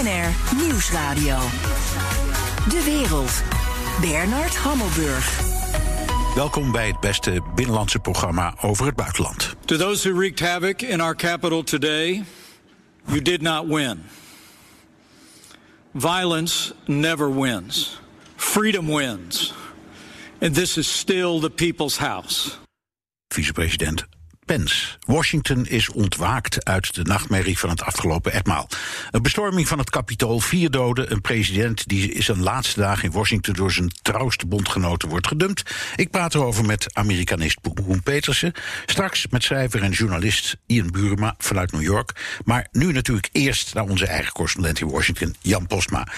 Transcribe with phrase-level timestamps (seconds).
[0.00, 1.38] BNR Nieuwsradio.
[2.68, 3.42] De wereld.
[4.00, 5.40] Bernard Hammelburg.
[6.34, 9.56] Welkom bij het beste binnenlandse programma over het buitenland.
[9.64, 12.24] To those who wreaked havoc in our capital today,
[13.06, 14.02] you did not win.
[15.94, 18.00] Violence never wins.
[18.36, 19.54] Freedom wins.
[20.38, 22.58] And this is still the people's house.
[23.28, 24.06] Vicepresident
[25.06, 28.68] Washington is ontwaakt uit de nachtmerrie van het afgelopen etmaal.
[29.10, 33.54] Een bestorming van het kapitool, vier doden, een president die zijn laatste dagen in Washington
[33.54, 35.74] door zijn trouwste bondgenoten wordt gedumpt.
[35.96, 38.52] Ik praat erover met Amerikanist Boen Petersen.
[38.86, 42.38] Straks met schrijver en journalist Ian Burema vanuit New York.
[42.44, 46.08] Maar nu natuurlijk eerst naar onze eigen correspondent in Washington, Jan Postma.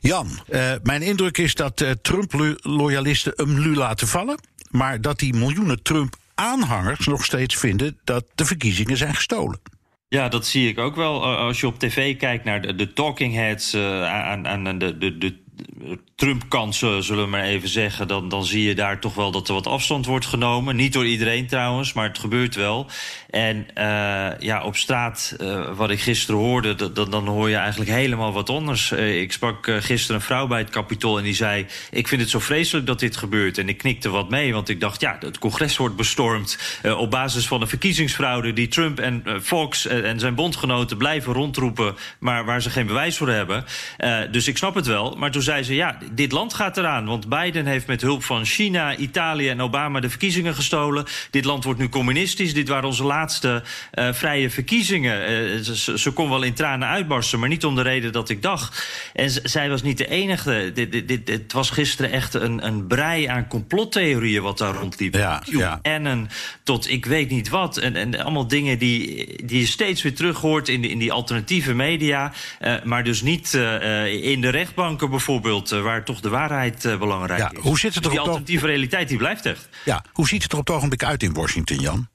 [0.00, 4.38] Jan, uh, mijn indruk is dat uh, Trump-loyalisten hem nu laten vallen.
[4.70, 9.60] Maar dat die miljoenen Trump aanhangers nog steeds vinden dat de verkiezingen zijn gestolen.
[10.08, 11.24] Ja, dat zie ik ook wel.
[11.24, 15.38] Als je op tv kijkt naar de, de talking heads uh, aan, de, de, de
[16.20, 19.54] Trump-kansen, zullen we maar even zeggen, dan, dan zie je daar toch wel dat er
[19.54, 20.76] wat afstand wordt genomen.
[20.76, 22.86] Niet door iedereen trouwens, maar het gebeurt wel.
[23.30, 28.32] En uh, ja, op straat, uh, wat ik gisteren hoorde, dan, hoor je eigenlijk helemaal
[28.32, 28.90] wat anders.
[28.90, 32.30] Uh, ik sprak gisteren een vrouw bij het Capitool en die zei: Ik vind het
[32.30, 33.58] zo vreselijk dat dit gebeurt.
[33.58, 37.46] En ik knikte wat mee, want ik dacht: ja, het congres wordt bestormd op basis
[37.46, 42.70] van een verkiezingsfraude die Trump en Fox en zijn bondgenoten blijven rondroepen, maar waar ze
[42.70, 43.64] geen bewijs voor hebben.
[44.30, 45.16] dus ik snap het wel.
[45.16, 47.06] Maar toen zei ze: Ja, dit land gaat eraan.
[47.06, 51.04] Want Biden heeft met hulp van China, Italië en Obama de verkiezingen gestolen.
[51.30, 52.54] Dit land wordt nu communistisch.
[52.54, 53.62] Dit waren onze laatste
[53.94, 55.20] uh, vrije verkiezingen.
[55.20, 58.42] Uh, ze, ze, kon wel in tranen uitbarsten, maar niet om de reden dat ik
[58.42, 58.86] dacht.
[59.14, 60.70] En zij was niet de enige.
[60.74, 65.14] Dit, dit, dit, het was gisteren echt een, een brei aan complottheorieën wat daar rondliep.
[65.14, 65.78] Ja, ja.
[65.82, 66.28] En een,
[66.62, 67.76] tot ik weet niet wat.
[67.76, 71.12] En, en allemaal dingen die, die je steeds weer terug hoort in, de, in die
[71.12, 72.32] alternatieve media.
[72.60, 73.54] Uh, maar dus niet
[74.22, 77.58] in de rechtbanken bijvoorbeeld, waar toch de waarheid uh, belangrijk ja, is.
[77.60, 79.68] Hoe zit het er die alternatieve realiteit die blijft echt.
[79.84, 82.08] Ja, hoe ziet het er op het ogenblik uit in Washington, Jan?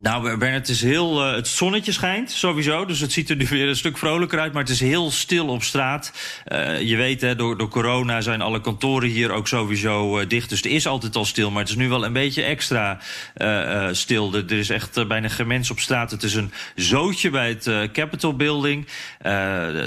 [0.00, 1.26] Nou, Bernard, het is heel.
[1.26, 2.84] Uh, het zonnetje schijnt sowieso.
[2.84, 4.52] Dus het ziet er nu weer een stuk vrolijker uit.
[4.52, 6.12] Maar het is heel stil op straat.
[6.52, 10.48] Uh, je weet, hè, door, door corona zijn alle kantoren hier ook sowieso uh, dicht.
[10.48, 11.50] Dus het is altijd al stil.
[11.50, 12.98] Maar het is nu wel een beetje extra
[13.92, 14.34] stil.
[14.34, 16.10] Er is echt bijna geen mens op straat.
[16.10, 18.86] Het is een zootje bij het Capitol Building.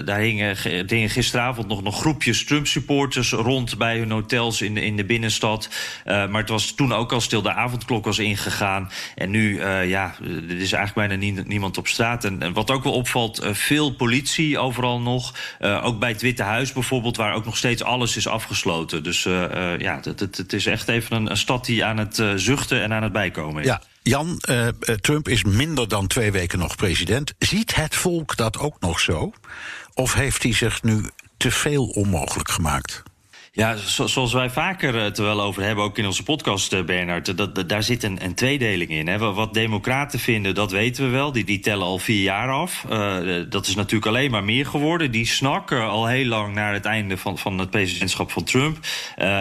[0.06, 0.58] daar hingen,
[0.88, 5.70] hingen gisteravond nog, nog groepjes Trump-supporters rond bij hun hotels in in de binnenstad.
[6.06, 7.42] maar het was toen ook al stil.
[7.42, 8.92] De avondklok was ingegaan.
[9.16, 12.24] En nu, ja er is eigenlijk bijna niemand op straat.
[12.24, 15.34] En, wat ook wel opvalt, uh, veel politie overal nog.
[15.62, 19.04] Uh, ook bij het Witte Huis bijvoorbeeld, waar ook nog steeds alles is afgesloten.
[19.04, 22.94] Dus uh, ja, het, is echt even een, een stad die aan het zuchten en
[22.94, 23.68] aan het bijkomen is.
[23.68, 23.82] Ja.
[24.02, 24.42] Jan,
[25.02, 27.34] Trump is minder dan twee weken nog president.
[27.40, 29.34] Ziet het volk dat ook nog zo?
[29.94, 33.04] Of heeft hij zich nu te veel onmogelijk gemaakt?
[33.56, 36.84] Ja, zo, zoals wij vaker het er wel over hebben, ook in onze podcast, uh,
[36.84, 39.08] Bernard, dat, dat, daar zit een, een tweedeling in.
[39.08, 39.18] Hè.
[39.18, 41.32] Wat democraten vinden, dat weten we wel.
[41.32, 42.86] Die, die tellen al vier jaar af.
[43.50, 45.12] Dat is natuurlijk alleen maar meer geworden.
[45.12, 48.78] Die snakken al heel lang naar het einde van, van het presidentschap van Trump.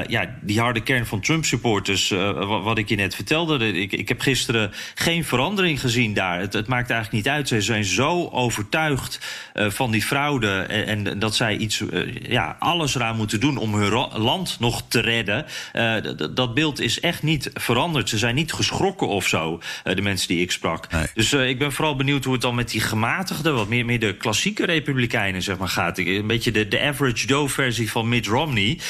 [0.06, 3.80] Ja, die harde kern van Trump-supporters, wat, wat, ik je net vertelde.
[3.80, 6.40] Ik, ik heb gisteren geen verandering gezien daar.
[6.40, 7.48] Het, het maakt eigenlijk niet uit.
[7.48, 9.20] Ze zijn zo overtuigd
[9.54, 11.82] van die fraude en, en dat zij iets,
[12.22, 15.46] ja, alles eraan moeten doen om hun land nog te redden.
[15.72, 15.94] Uh,
[16.34, 18.08] dat beeld is echt niet veranderd.
[18.08, 20.92] Ze zijn niet geschrokken of zo, uh, de mensen die ik sprak.
[20.92, 21.06] Nee.
[21.14, 24.00] Dus uh, ik ben vooral benieuwd hoe het dan met die gematigde, wat meer, meer
[24.00, 25.98] de klassieke republikeinen zeg maar, gaat.
[25.98, 28.80] Een beetje de, de average Joe-versie van Mitt Romney.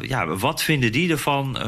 [0.00, 1.58] ja, wat vinden die ervan?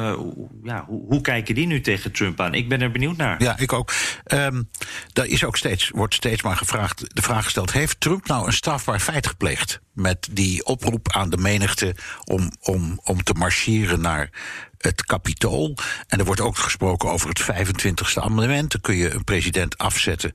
[0.63, 2.55] ja, hoe, hoe, kijken die nu tegen Trump aan?
[2.55, 3.43] Ik ben er benieuwd naar.
[3.43, 3.93] Ja, ik ook.
[4.27, 4.69] Um,
[5.13, 8.53] er is ook steeds, wordt steeds maar gevraagd, de vraag gesteld: heeft Trump nou een
[8.53, 9.81] strafbaar feit gepleegd?
[9.93, 11.95] Met die oproep aan de menigte
[12.33, 14.31] om, om, om te marcheren naar
[14.79, 15.75] het kapitool.
[16.07, 18.73] En er wordt ook gesproken over het 25e amendement.
[18.73, 20.33] Dan kun je een president afzetten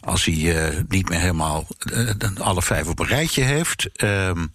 [0.00, 4.02] als hij uh, niet meer helemaal uh, alle vijf op een rijtje heeft.
[4.02, 4.52] Um,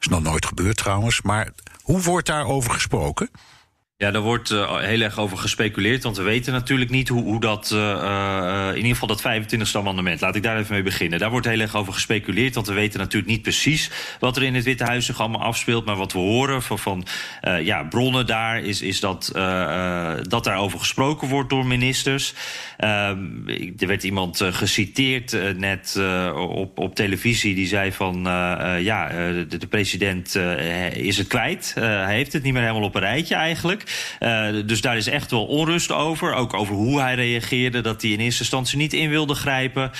[0.00, 1.22] is nog nooit gebeurd trouwens.
[1.22, 1.50] Maar
[1.82, 3.30] hoe wordt daarover gesproken?
[4.00, 6.02] Ja, daar wordt uh, heel erg over gespeculeerd.
[6.02, 7.70] Want we weten natuurlijk niet hoe, hoe dat.
[7.74, 10.20] Uh, uh, in ieder geval dat 25e amendement.
[10.20, 11.18] Laat ik daar even mee beginnen.
[11.18, 12.54] Daar wordt heel erg over gespeculeerd.
[12.54, 15.84] Want we weten natuurlijk niet precies wat er in het Witte Huis zich allemaal afspeelt.
[15.84, 17.06] Maar wat we horen van, van
[17.62, 19.30] ja, bronnen daar is, is dat,
[20.22, 22.34] dat daarover gesproken wordt door ministers.
[22.76, 26.02] er werd iemand geciteerd net
[26.34, 27.54] op, op televisie.
[27.54, 28.20] Die zei van
[28.80, 29.08] ja,
[29.48, 30.34] de president
[30.92, 31.72] is het kwijt.
[31.74, 33.88] hij heeft het niet meer helemaal op een rijtje eigenlijk.
[34.66, 36.34] Dus daar is echt wel onrust over.
[36.34, 37.80] Ook over hoe hij reageerde.
[37.80, 39.90] Dat hij in eerste instantie niet in wilde grijpen.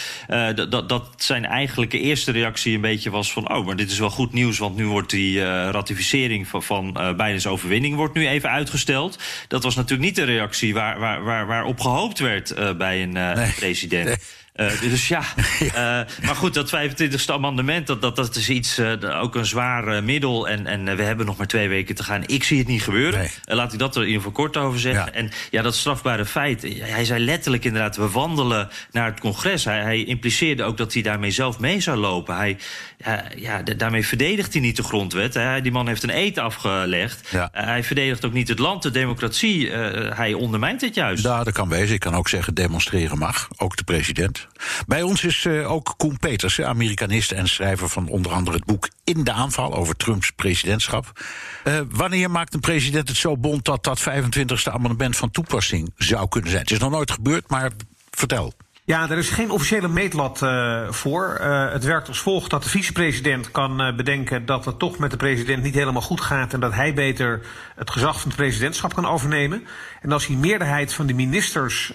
[0.54, 3.54] dat, dat, dat zijn eigenlijk de eerste reactie een beetje was van...
[3.54, 7.46] oh, maar dit is wel goed nieuws, want nu wordt die ratificering van, van Bidens
[7.46, 9.19] overwinning wordt nu even uitgesteld.
[9.48, 13.19] Dat was natuurlijk niet de reactie waar, waar, waar, waar op gehoopt werd bij een
[13.56, 14.19] president.
[14.60, 15.22] Uh, dus ja,
[15.62, 15.72] uh,
[16.26, 20.48] maar goed, dat 25e amendement, dat, dat, dat is iets, uh, ook een zwaar middel.
[20.48, 22.22] En, en we hebben nog maar twee weken te gaan.
[22.26, 23.20] Ik zie het niet gebeuren.
[23.20, 23.56] Nee.
[23.56, 25.04] laat ik dat er in ieder geval kort over zeggen.
[25.04, 25.12] Ja.
[25.12, 26.62] En ja, dat strafbare feit.
[26.78, 29.64] Hij zei letterlijk inderdaad, we wandelen naar het congres.
[29.64, 32.36] Hij, hij impliceerde ook dat hij daarmee zelf mee zou lopen.
[32.36, 32.56] Hij,
[33.04, 35.34] ja, ja, daarmee verdedigt hij niet de grondwet.
[35.34, 35.60] Hè.
[35.60, 37.32] Die man heeft een eet afgelegd.
[37.52, 39.70] Hij verdedigt ook niet het land, de democratie.
[39.70, 41.24] hij ondermijnt het juist.
[41.24, 41.94] Ja, dat kan wezen.
[41.94, 43.48] Ik kan ook zeggen, demonstreren mag.
[43.56, 44.48] Ook de president.
[44.87, 48.88] Bij ons is uh, ook Koen Peters, Amerikanist en schrijver van onder andere het boek
[49.05, 51.20] In de aanval over Trumps presidentschap.
[51.64, 56.29] Uh, wanneer maakt een president het zo bond dat dat 25e amendement van toepassing zou
[56.29, 56.62] kunnen zijn?
[56.62, 57.70] Het is nog nooit gebeurd, maar
[58.11, 58.55] vertel.
[58.90, 61.38] Ja, er is geen officiële meetlat uh, voor.
[61.40, 65.10] Uh, het werkt als volgt dat de vicepresident kan uh, bedenken dat het toch met
[65.10, 67.40] de president niet helemaal goed gaat en dat hij beter
[67.76, 69.66] het gezag van het presidentschap kan overnemen.
[70.00, 71.92] En als hij meerderheid van de ministers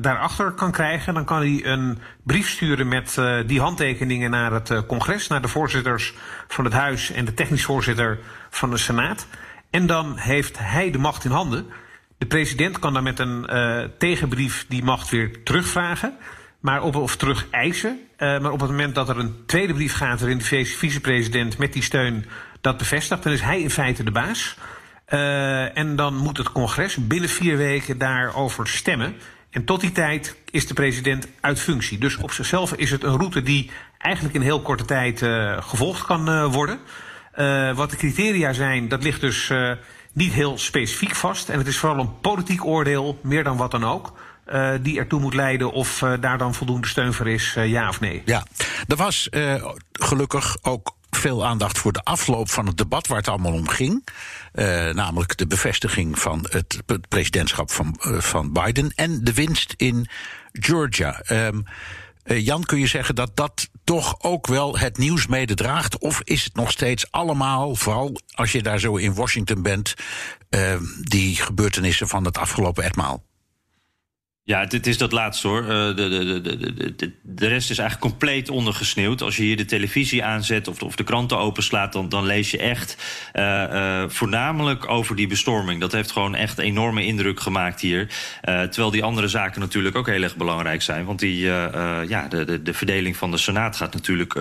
[0.00, 5.28] daarachter kan krijgen, dan kan hij een brief sturen met die handtekeningen naar het congres,
[5.28, 6.14] naar de voorzitters
[6.48, 8.18] van het Huis en de technisch voorzitter
[8.50, 9.26] van de Senaat.
[9.70, 11.66] En dan heeft hij de macht in handen.
[12.24, 16.16] De president kan dan met een uh, tegenbrief die macht weer terugvragen.
[16.60, 18.00] Maar op, of terug eisen.
[18.18, 21.72] Uh, maar op het moment dat er een tweede brief gaat waarin de vicepresident met
[21.72, 22.24] die steun
[22.60, 24.56] dat bevestigt, dan is hij in feite de baas.
[25.08, 29.14] Uh, en dan moet het congres binnen vier weken daarover stemmen.
[29.50, 31.98] En tot die tijd is de president uit functie.
[31.98, 36.04] Dus op zichzelf is het een route die eigenlijk in heel korte tijd uh, gevolgd
[36.06, 36.78] kan uh, worden.
[37.74, 39.52] Wat de criteria zijn, dat ligt dus
[40.14, 41.48] niet heel specifiek vast.
[41.48, 44.12] En het is vooral een politiek oordeel, meer dan wat dan ook.
[44.52, 47.88] Uh, die ertoe moet leiden of uh, daar dan voldoende steun voor is, uh, ja
[47.88, 48.22] of nee.
[48.24, 48.46] Ja,
[48.88, 49.28] er was
[49.92, 54.08] gelukkig ook veel aandacht voor de afloop van het debat waar het allemaal om ging.
[54.92, 60.08] namelijk de bevestiging van het presidentschap van, van Biden en de winst in
[60.52, 61.22] Georgia.
[61.30, 61.64] Um,
[62.24, 65.98] uh, Jan, kun je zeggen dat dat toch ook wel het nieuws mededraagt?
[65.98, 69.94] Of is het nog steeds allemaal, vooral als je daar zo in Washington bent,
[70.50, 73.22] uh, die gebeurtenissen van het afgelopen etmaal?
[74.46, 75.62] Ja, het, is dat laatste hoor.
[75.62, 79.22] Uh, de, de, de, de, de rest is eigenlijk compleet ondergesneeuwd.
[79.22, 82.58] Als je hier de televisie aanzet of, of de kranten openslaat, dan, dan lees je
[82.58, 82.96] echt
[83.34, 85.80] uh, uh, voornamelijk over die bestorming.
[85.80, 88.08] Dat heeft gewoon echt enorme indruk gemaakt hier.
[88.42, 91.04] terwijl die andere zaken natuurlijk ook heel erg belangrijk zijn.
[91.04, 91.38] Want die,
[92.08, 94.38] ja, de, de, de verdeling van de Senaat gaat natuurlijk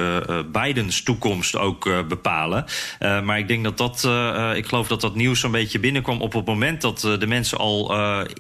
[0.52, 2.66] Bidens toekomst ook bepalen.
[3.00, 4.10] maar ik denk dat dat,
[4.56, 7.96] ik geloof dat dat nieuws zo'n beetje binnenkwam op het moment dat de mensen al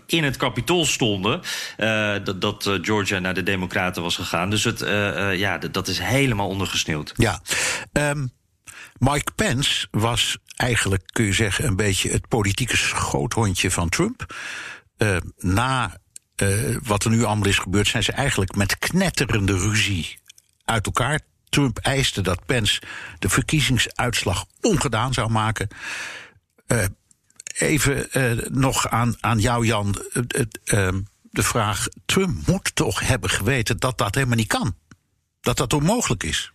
[0.05, 1.41] in het kapitool stonden.
[1.77, 4.49] Uh, dat, dat uh, Georgia naar de Democraten was gegaan.
[4.49, 7.13] Dus het, uh, ja, dat is helemaal ondergesneeuwd.
[7.15, 7.41] Ja.
[7.91, 8.31] Um,
[8.97, 14.35] Mike Pence was eigenlijk, kun je zeggen, een beetje het politieke schoothondje van Trump.
[15.37, 15.97] na
[16.83, 20.19] wat er nu allemaal is gebeurd, zijn ze eigenlijk met knetterende ruzie
[20.65, 21.19] uit elkaar.
[21.49, 22.81] Trump eiste dat Pence
[23.19, 25.67] de verkiezingsuitslag ongedaan zou maken.
[27.57, 28.07] even
[28.51, 29.95] nog aan, aan jou, Jan.
[30.73, 30.87] Uh,
[31.33, 34.75] de vraag: Trump moet toch hebben geweten dat dat helemaal niet kan?
[35.41, 36.53] Dat dat onmogelijk is?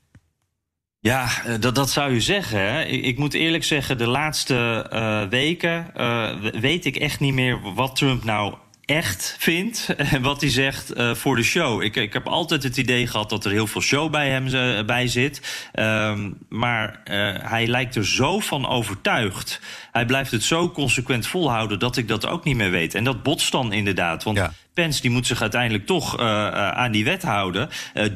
[1.00, 2.92] Ja, eh, dat, dat zou je zeggen.
[2.92, 7.74] Ik, ik, moet eerlijk zeggen, de laatste uh, weken uh, weet ik echt niet meer
[7.74, 8.54] wat Trump nou
[8.88, 11.82] echt vindt en wat hij zegt uh, voor de show.
[11.82, 14.84] Ik, ik heb altijd het idee gehad dat er heel veel show bij hem uh,
[14.84, 15.68] bij zit.
[15.74, 19.60] Um, maar uh, hij lijkt er zo van overtuigd.
[19.92, 22.94] Hij blijft het zo consequent volhouden dat ik dat ook niet meer weet.
[22.94, 24.22] En dat botst dan inderdaad.
[24.22, 24.52] Want ja.
[24.74, 27.68] Pence die moet zich uiteindelijk toch aan die wet houden.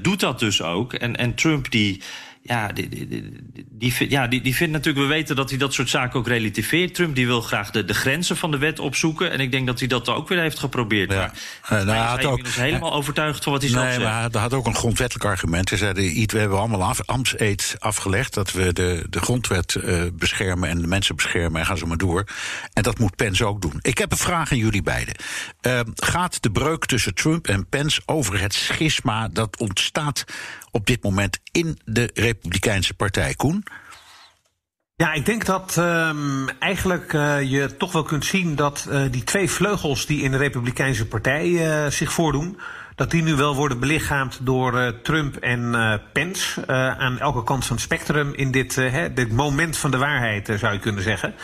[0.03, 0.93] doet dat dus ook.
[0.93, 2.03] En, en Trump die
[2.43, 3.33] ja, die, die,
[3.71, 6.95] die, ja die, die vindt natuurlijk, we weten dat hij dat soort zaken ook relativeert.
[6.95, 9.31] Trump die wil graag de, de grenzen van de wet opzoeken.
[9.31, 11.13] En ik denk dat hij dat ook weer heeft geprobeerd.
[11.13, 11.33] Ja.
[11.69, 14.05] Maar, nou, hij is ook, helemaal overtuigd van wat hij zelf nee, zegt.
[14.05, 15.69] Maar hij had ook een grondwettelijk argument.
[15.69, 15.93] Hij zei,
[16.27, 18.35] we hebben allemaal af, ambtseed afgelegd...
[18.35, 21.97] dat we de, de grondwet uh, beschermen en de mensen beschermen en gaan ze maar
[21.97, 22.25] door.
[22.73, 23.79] En dat moet Pence ook doen.
[23.81, 25.15] Ik heb een vraag aan jullie beiden.
[25.67, 29.29] Uh, gaat de breuk tussen Trump en Pence over het schisma...
[29.29, 30.25] dat ontstaat
[30.73, 33.35] op dit moment in de Republikeinse Partij.
[33.35, 33.65] Koen?
[34.97, 39.25] Ja, ik denk dat um, eigenlijk uh, je toch wel kunt zien dat uh, die
[39.25, 42.59] twee vleugels die in de Republikeinse Partij uh, zich voordoen,
[42.95, 47.45] dat die nu wel worden belichaamd door uh, Trump en uh, Pence uh, aan elke
[47.45, 51.03] kant van het spectrum in dit, hè, dit moment van de waarheid, zou je kunnen
[51.03, 51.35] zeggen.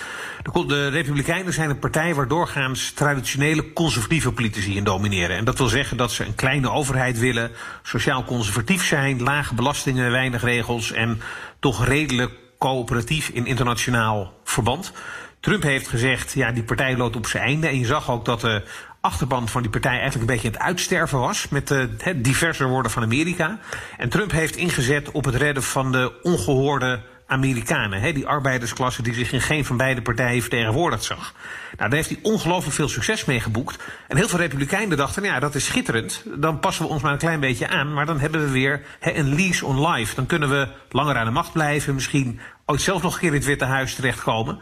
[0.66, 5.36] De, Republikeinen zijn een partij waar doorgaans traditionele conservatieve politici in domineren.
[5.36, 7.50] En dat wil zeggen dat ze een kleine overheid willen,
[7.82, 11.20] sociaal conservatief zijn, lage belastingen, weinig regels en
[11.60, 14.92] toch redelijk coöperatief in internationaal verband.
[15.40, 17.66] Trump heeft gezegd, ja, die partij loopt op zijn einde.
[17.66, 18.62] En je zag ook dat de
[19.08, 21.48] achterban van die partij eigenlijk een beetje aan het uitsterven was.
[21.48, 23.58] Met het diverser worden van Amerika.
[23.96, 28.14] En Trump heeft ingezet op het redden van de ongehoorde Amerikanen.
[28.14, 31.34] Die arbeidersklasse die zich in geen van beide partijen vertegenwoordigd zag.
[31.76, 33.82] Nou, daar heeft hij ongelooflijk veel succes mee geboekt.
[34.08, 36.22] En heel veel Republikeinen dachten, nou ja, dat is schitterend.
[36.34, 37.92] Dan passen we ons maar een klein beetje aan.
[37.92, 40.14] Maar dan hebben we weer een lease on life.
[40.14, 41.94] Dan kunnen we langer aan de macht blijven.
[41.94, 44.58] Misschien ooit zelf nog een keer in het Witte Huis terechtkomen.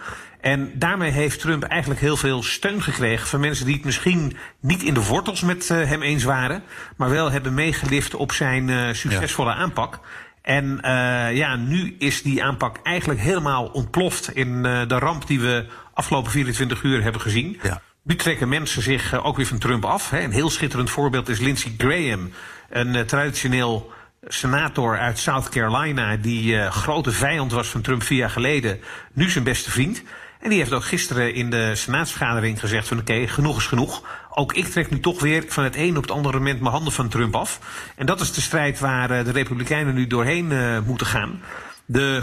[0.47, 4.83] En daarmee heeft Trump eigenlijk heel veel steun gekregen van mensen die het misschien niet
[4.83, 6.63] in de wortels met uh, hem eens waren,
[6.97, 9.57] maar wel hebben meegelift op zijn uh, succesvolle ja.
[9.57, 10.01] aanpak.
[10.43, 15.67] En uh, ja, nu is die aanpak eigenlijk helemaal ontploft in de ramp die we
[15.95, 17.59] afgelopen 24 uur hebben gezien.
[17.63, 17.81] Ja.
[18.03, 20.11] Nu trekken mensen zich ook weer van Trump af.
[20.11, 20.21] Hè.
[20.21, 22.31] Een heel schitterend voorbeeld is Lindsey Graham,
[22.71, 23.93] een traditioneel
[24.27, 28.81] senator uit South Carolina, die grote vijand was van Trump vier jaar geleden,
[29.13, 30.03] nu zijn beste vriend.
[30.47, 34.03] En die heeft ook gisteren in de senaatsvergadering gezegd van oké, genoeg is genoeg.
[34.31, 36.93] Ook ik trek nu toch weer van het een op het andere moment mijn handen
[36.93, 37.61] van Trump af.
[37.97, 41.41] En dat is de strijd waar uh, de Republikeinen nu doorheen uh, moeten gaan.
[41.87, 42.23] De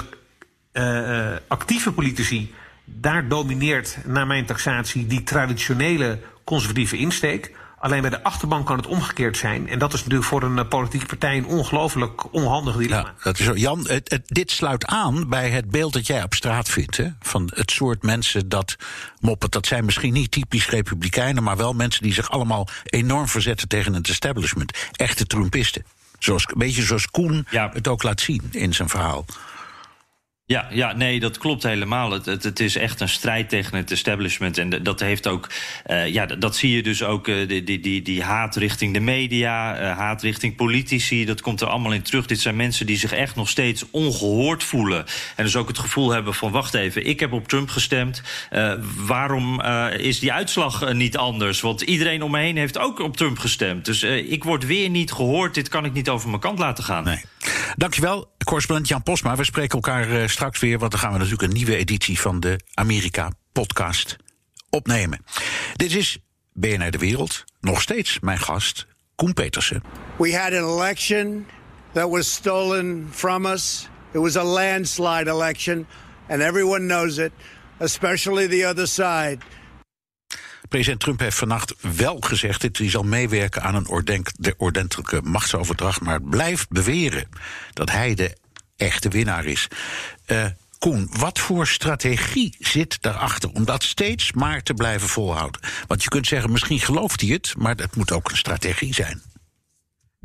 [0.73, 2.53] uh, actieve politici,
[2.85, 7.51] daar domineert naar mijn taxatie die traditionele conservatieve insteek.
[7.83, 9.69] Alleen bij de achterban kan het omgekeerd zijn.
[9.69, 13.13] En dat is natuurlijk voor een politieke partij een ongelooflijk onhandig dilemma.
[13.17, 13.53] Ja, dat is zo.
[13.53, 16.97] Jan, het, het, dit sluit aan bij het beeld dat jij op straat vindt.
[16.97, 17.07] Hè?
[17.19, 18.75] Van het soort mensen dat
[19.19, 19.51] moppen.
[19.51, 23.93] Dat zijn misschien niet typisch republikeinen, maar wel mensen die zich allemaal enorm verzetten tegen
[23.93, 24.77] het establishment.
[24.91, 25.85] Echte Trumpisten.
[26.19, 27.69] Zoals, een beetje zoals Koen ja.
[27.73, 29.25] het ook laat zien in zijn verhaal.
[30.53, 32.11] Ja, ja, nee, dat klopt helemaal.
[32.11, 34.57] Het, het, is echt een strijd tegen het establishment.
[34.57, 35.49] En dat heeft ook,
[35.87, 39.81] uh, ja, dat zie je dus ook, uh, die, die, die haat richting de media,
[39.81, 41.25] uh, haat richting politici.
[41.25, 42.25] Dat komt er allemaal in terug.
[42.25, 45.05] Dit zijn mensen die zich echt nog steeds ongehoord voelen.
[45.35, 48.21] En dus ook het gevoel hebben van, wacht even, ik heb op Trump gestemd.
[48.97, 49.61] waarom
[49.97, 51.61] is die uitslag niet anders?
[51.61, 53.85] Want iedereen om me heen heeft ook op Trump gestemd.
[53.85, 55.53] Dus ik word weer niet gehoord.
[55.53, 57.03] Dit kan ik niet over mijn kant laten gaan.
[57.03, 57.32] Nee.
[57.75, 59.35] Dankjewel, correspondent Jan Posma.
[59.35, 62.39] We spreken elkaar uh, straks weer, want dan gaan we natuurlijk een nieuwe editie van
[62.39, 64.15] de Amerika-podcast
[64.69, 65.25] opnemen.
[65.75, 66.17] Dit is
[66.53, 67.43] BNR De Wereld.
[67.59, 69.83] Nog steeds mijn gast, Koen Petersen.
[70.17, 71.47] We had an election
[71.91, 73.87] that was stolen from us.
[74.11, 75.87] It was a landslide election,
[76.29, 77.31] and everyone knows it,
[77.79, 79.37] especially the other side.
[80.73, 86.01] President Trump heeft vannacht wel gezegd dat hij zal meewerken aan een de ordentelijke machtsoverdracht,
[86.01, 87.29] maar blijft beweren
[87.73, 88.37] dat hij de
[88.77, 89.67] echte winnaar is.
[90.27, 90.45] Uh,
[90.79, 95.61] Koen, wat voor strategie zit daarachter om dat steeds maar te blijven volhouden?
[95.87, 99.21] Want je kunt zeggen, misschien gelooft hij het, maar het moet ook een strategie zijn.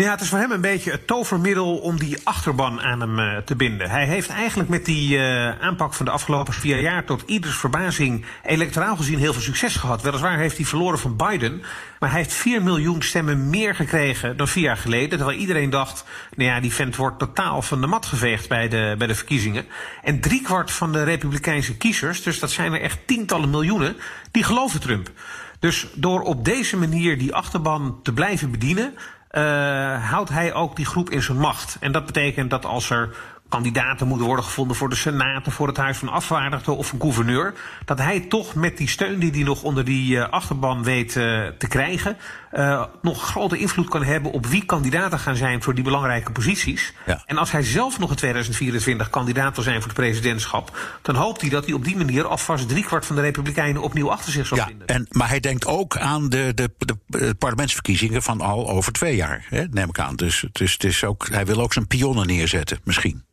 [0.04, 3.36] Ja, het is voor hem een beetje het tovermiddel om die achterban aan hem uh,
[3.36, 3.90] te binden.
[3.90, 8.24] Hij heeft eigenlijk met die uh, aanpak van de afgelopen vier jaar tot ieders verbazing
[8.42, 10.02] electoraal gezien heel veel succes gehad.
[10.02, 11.62] Weliswaar heeft hij verloren van Biden,
[11.98, 15.18] maar hij heeft 4 miljoen stemmen meer gekregen dan vier jaar geleden.
[15.18, 18.94] Terwijl iedereen dacht, nou ja, die vent wordt totaal van de mat geveegd bij de,
[18.98, 19.66] bij de verkiezingen.
[20.02, 23.96] En driekwart van de republikeinse kiezers, dus dat zijn er echt tientallen miljoenen,
[24.30, 25.10] die geloven Trump.
[25.58, 28.94] Dus door op deze manier die achterban te blijven bedienen,
[30.00, 31.76] houdt hij ook die groep in zijn macht.
[31.80, 33.10] En dat betekent dat als er
[33.48, 37.54] kandidaten moeten worden gevonden voor de Senaten, voor het Huis van Afvaardigden of een gouverneur.
[37.84, 41.46] Dat hij toch met die steun die hij nog onder die uh, achterban weet uh,
[41.58, 42.16] te krijgen,
[42.52, 46.92] uh, nog grote invloed kan hebben op wie kandidaten gaan zijn voor die belangrijke posities.
[47.06, 47.22] Ja.
[47.26, 51.40] En als hij zelf nog in 2024 kandidaat wil zijn voor het presidentschap, dan hoopt
[51.40, 54.56] hij dat hij op die manier alvast driekwart van de Republikeinen opnieuw achter zich zal
[54.56, 54.86] ja, vinden.
[54.86, 59.16] En, maar hij denkt ook aan de, de, de, de parlementsverkiezingen van al over twee
[59.16, 60.16] jaar, hè, neem ik aan.
[60.16, 63.26] Dus, dus het is ook, hij wil ook zijn pionnen neerzetten, misschien.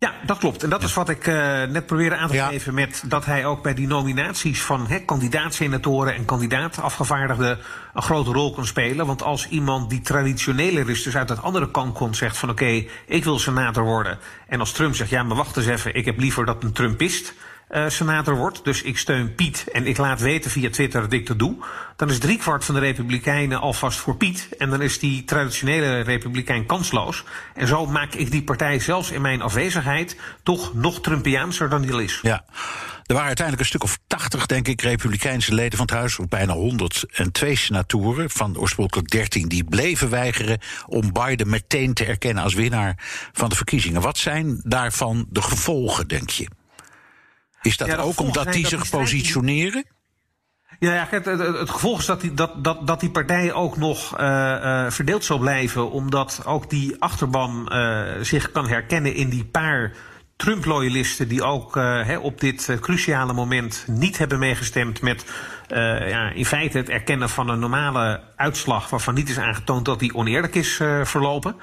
[0.00, 0.62] Ja, dat klopt.
[0.62, 2.48] En dat is wat ik uh, net probeerde aan te ja.
[2.48, 7.58] geven met dat hij ook bij die nominaties van kandidaat-senatoren en kandidaat-afgevaardigden
[7.94, 9.06] een grote rol kan spelen.
[9.06, 12.62] Want als iemand die traditioneler is, dus uit het andere kant komt, zegt van oké,
[12.62, 14.18] okay, ik wil senator worden.
[14.46, 17.34] En als Trump zegt, ja, maar wacht eens even, ik heb liever dat een Trumpist
[17.70, 21.26] uh, senator wordt, dus ik steun Piet en ik laat weten via Twitter dat ik
[21.26, 21.56] dat doe,
[21.96, 24.48] dan is driekwart van de Republikeinen alvast voor Piet.
[24.58, 27.24] En dan is die traditionele Republikein kansloos.
[27.54, 31.92] En zo maak ik die partij zelfs in mijn afwezigheid toch nog Trumpiaanser dan die
[31.92, 32.18] al is.
[32.22, 32.44] Ja.
[33.06, 36.28] Er waren uiteindelijk een stuk of 80, denk ik, Republikeinse leden van het Huis, of
[36.28, 42.54] bijna 102 senatoren van oorspronkelijk 13, die bleven weigeren om Biden meteen te erkennen als
[42.54, 42.94] winnaar
[43.32, 44.00] van de verkiezingen.
[44.00, 46.48] Wat zijn daarvan de gevolgen, denk je?
[47.62, 49.84] Is dat ook omdat die zich positioneren?
[50.78, 53.76] Ja, ja het, het, het, gevolg is dat die, dat, dat, dat die partij ook
[53.76, 59.28] nog uh, uh, verdeeld zal blijven, omdat ook die achterban uh, zich kan herkennen in
[59.28, 59.92] die paar
[60.36, 61.80] Trump-loyalisten die ook
[62.20, 65.24] op dit cruciale moment niet hebben meegestemd met
[65.68, 70.14] ja, in feite het erkennen van een normale uitslag waarvan niet is aangetoond dat die
[70.14, 71.56] oneerlijk is verlopen.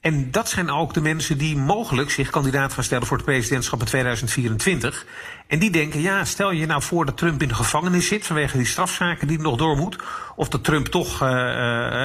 [0.00, 3.80] En dat zijn ook de mensen die mogelijk zich kandidaat gaan stellen voor het presidentschap
[3.80, 5.06] in 2024.
[5.46, 8.56] En die denken, ja, stel je nou voor dat Trump in de gevangenis zit vanwege
[8.56, 9.96] die strafzaken die nog door moet.
[10.36, 11.28] Of dat Trump toch uh,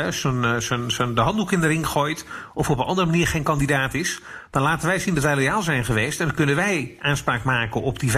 [0.06, 0.58] uh,
[0.88, 2.26] zijn, de handdoek in de ring gooit.
[2.54, 4.22] Of op een andere manier geen kandidaat is.
[4.54, 6.20] Dan laten wij zien dat wij loyaal zijn geweest.
[6.20, 8.14] En dan kunnen wij aanspraak maken op die 75%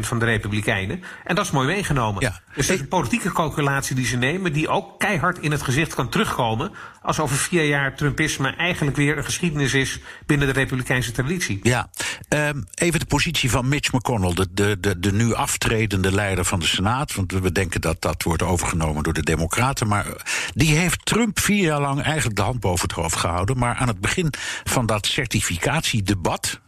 [0.00, 1.02] van de Republikeinen.
[1.24, 2.22] En dat is mooi meegenomen.
[2.22, 2.40] Ja.
[2.54, 4.52] Dus dat is een politieke calculatie die ze nemen.
[4.52, 6.72] Die ook keihard in het gezicht kan terugkomen.
[7.02, 11.60] Als over vier jaar Trumpisme eigenlijk weer een geschiedenis is binnen de Republikeinse traditie.
[11.62, 11.90] Ja,
[12.28, 16.66] um, even de positie van Mitch McConnell de, de, de, nu aftredende leider van de
[16.66, 17.14] Senaat.
[17.14, 19.88] Want we denken dat dat wordt overgenomen door de Democraten.
[19.88, 20.06] Maar
[20.54, 23.58] die heeft Trump vier jaar lang eigenlijk de hand boven het hoofd gehouden.
[23.58, 24.32] Maar aan het begin
[24.64, 26.60] van dat certificatiedebat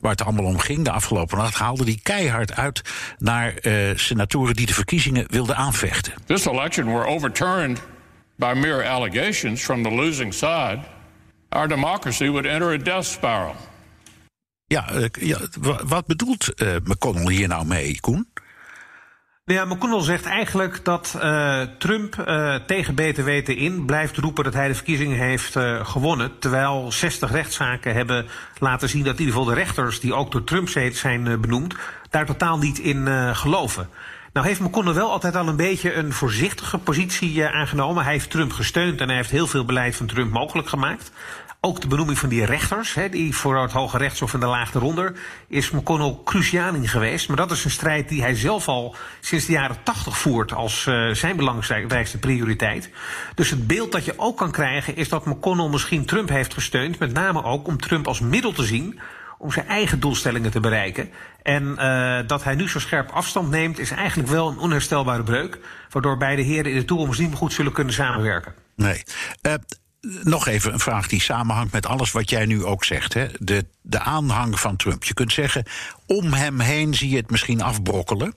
[0.00, 2.82] waar het allemaal om ging de afgelopen nacht, haalde die keihard uit
[3.18, 6.12] naar uh, senatoren die de verkiezingen wilden aanvechten.
[6.26, 7.80] This election were overturned
[8.36, 10.80] by mere allegations from the losing side.
[11.48, 13.56] Our democracy would enter a death spiral.
[14.66, 15.38] Ja, uh, ja
[15.84, 18.28] wat bedoelt uh, McConnell hier nou mee, Koen?
[19.52, 22.14] Nou ja, McConnell zegt eigenlijk dat uh, Trump
[22.66, 26.38] tegen beter weten in blijft roepen dat hij de verkiezingen heeft gewonnen.
[26.38, 28.26] Terwijl 60 rechtszaken hebben
[28.58, 31.74] laten zien dat in ieder geval de rechters, die ook door Trump zijn benoemd,
[32.10, 33.88] daar totaal niet in geloven.
[34.32, 38.04] Nou heeft McConnell wel altijd al een beetje een voorzichtige positie aangenomen.
[38.04, 41.10] Hij heeft Trump gesteund en hij heeft heel veel beleid van Trump mogelijk gemaakt.
[41.64, 45.12] Ook de benoeming van die rechters, die voor het Hoge Rechtshof en de Laag eronder,
[45.48, 47.28] is McConnell cruciaal in geweest.
[47.28, 50.86] Maar dat is een strijd die hij zelf al sinds de jaren tachtig voert als
[50.86, 52.90] uh, zijn belangrijkste prioriteit.
[53.34, 56.98] Dus het beeld dat je ook kan krijgen is dat McConnell misschien Trump heeft gesteund,
[56.98, 59.00] met name ook om Trump als middel te zien
[59.38, 61.10] om zijn eigen doelstellingen te bereiken.
[61.42, 65.58] En uh, dat hij nu zo scherp afstand neemt, is eigenlijk wel een onherstelbare breuk.
[65.90, 68.54] Waardoor beide heren in de toekomst niet meer goed zullen kunnen samenwerken.
[68.76, 69.02] Nee.
[69.42, 69.54] Uh,
[70.22, 73.14] nog even een vraag die samenhangt met alles wat jij nu ook zegt.
[73.14, 73.26] Hè?
[73.38, 75.04] De, de aanhang van Trump.
[75.04, 75.64] Je kunt zeggen,
[76.06, 78.34] om hem heen zie je het misschien afbrokkelen.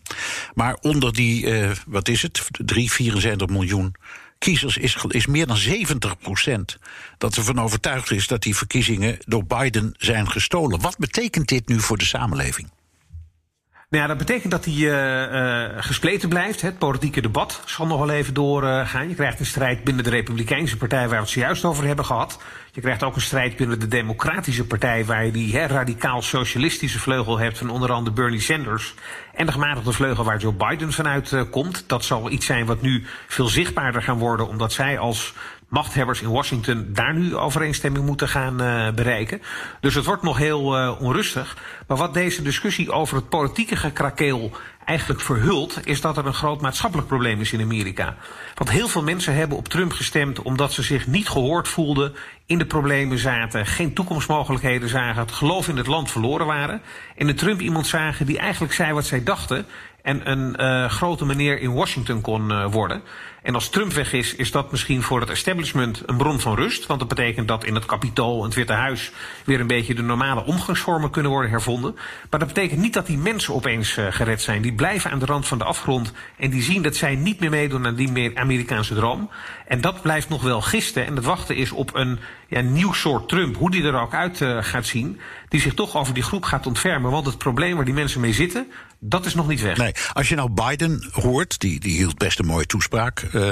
[0.54, 3.96] Maar onder die, uh, wat is het, 3, 74 miljoen
[4.40, 6.78] kiezers is, is meer dan 70 procent
[7.18, 10.82] dat ervan overtuigd is dat die verkiezingen door Biden zijn gestolen.
[10.82, 12.70] Wat betekent dit nu voor de samenleving?
[13.96, 16.62] Nou ja, dat betekent dat hij uh, uh, gespleten blijft.
[16.62, 19.10] Het politieke debat zal nog wel even doorgaan.
[19.10, 22.40] Je krijgt een strijd binnen de Republikeinse Partij waar we het zojuist over hebben gehad.
[22.72, 27.58] Je krijgt ook een strijd binnen de Democratische Partij waar je die radicaal-socialistische vleugel hebt
[27.58, 28.94] van onder andere Bernie Sanders.
[29.34, 31.84] En de gematigde vleugel waar Joe Biden vanuit komt.
[31.88, 35.34] Dat zal iets zijn wat nu veel zichtbaarder gaan worden omdat zij als
[35.70, 39.42] machthebbers in Washington daar nu overeenstemming moeten gaan uh, bereiken.
[39.80, 41.58] Dus het wordt nog heel uh, onrustig.
[41.88, 44.52] Maar wat deze discussie over het politieke gekrakeel
[44.86, 48.16] eigenlijk verhult, is dat er een groot maatschappelijk probleem is in Amerika.
[48.56, 52.58] Want heel veel mensen hebben op Trump gestemd omdat ze zich niet gehoord voelden, in
[52.58, 56.82] de problemen zaten, geen toekomstmogelijkheden zagen, het geloof in het land verloren waren.
[57.16, 59.66] En de Trump iemand zagen die eigenlijk zei wat zij dachten
[60.02, 63.02] en een uh, grote meneer in Washington kon worden.
[63.46, 66.86] En als Trump weg is, is dat misschien voor het establishment een bron van rust.
[66.86, 69.12] Want dat betekent dat in het kapitool en het Witte Huis
[69.44, 71.96] weer een beetje de normale omgangsvormen kunnen worden hervonden.
[72.30, 74.62] Maar dat betekent niet dat die mensen opeens uh, gered zijn.
[74.62, 77.50] Die blijven aan de rand van de afgrond en die zien dat zij niet meer
[77.50, 79.30] meedoen aan die meer Amerikaanse droom.
[79.68, 81.06] En dat blijft nog wel gisten.
[81.06, 84.40] En het wachten is op een ja, nieuw soort Trump, hoe die er ook uit
[84.40, 87.12] uh, gaat zien, die zich toch over die groep gaat ontfermen.
[87.12, 88.68] Want het probleem waar die mensen mee zitten,
[89.00, 89.78] dat is nog niet weg.
[89.78, 93.20] Nee, als je nou Biden hoort, die, die hield best een mooie toespraak.
[93.36, 93.52] Uh,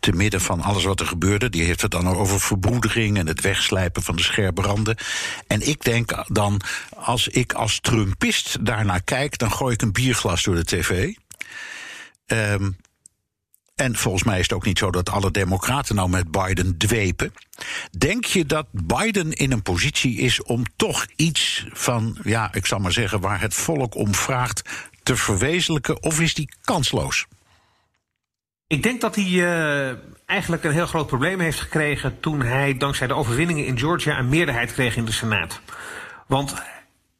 [0.00, 1.48] te midden van alles wat er gebeurde.
[1.50, 4.96] Die heeft het dan over verbroedering en het wegslijpen van de scherpe randen.
[5.46, 6.60] En ik denk dan,
[6.96, 11.14] als ik als Trumpist daarnaar kijk, dan gooi ik een bierglas door de tv.
[12.26, 12.76] Um,
[13.74, 17.32] En volgens mij is het ook niet zo dat alle Democraten nou met Biden dwepen.
[17.98, 22.78] Denk je dat Biden in een positie is om toch iets van, ja, ik zal
[22.78, 24.62] maar zeggen, waar het volk om vraagt
[25.02, 26.02] te verwezenlijken?
[26.02, 27.26] Of is die kansloos?
[28.68, 33.06] Ik denk dat hij uh, eigenlijk een heel groot probleem heeft gekregen toen hij dankzij
[33.06, 35.60] de overwinningen in Georgia een meerderheid kreeg in de Senaat.
[36.26, 36.54] Want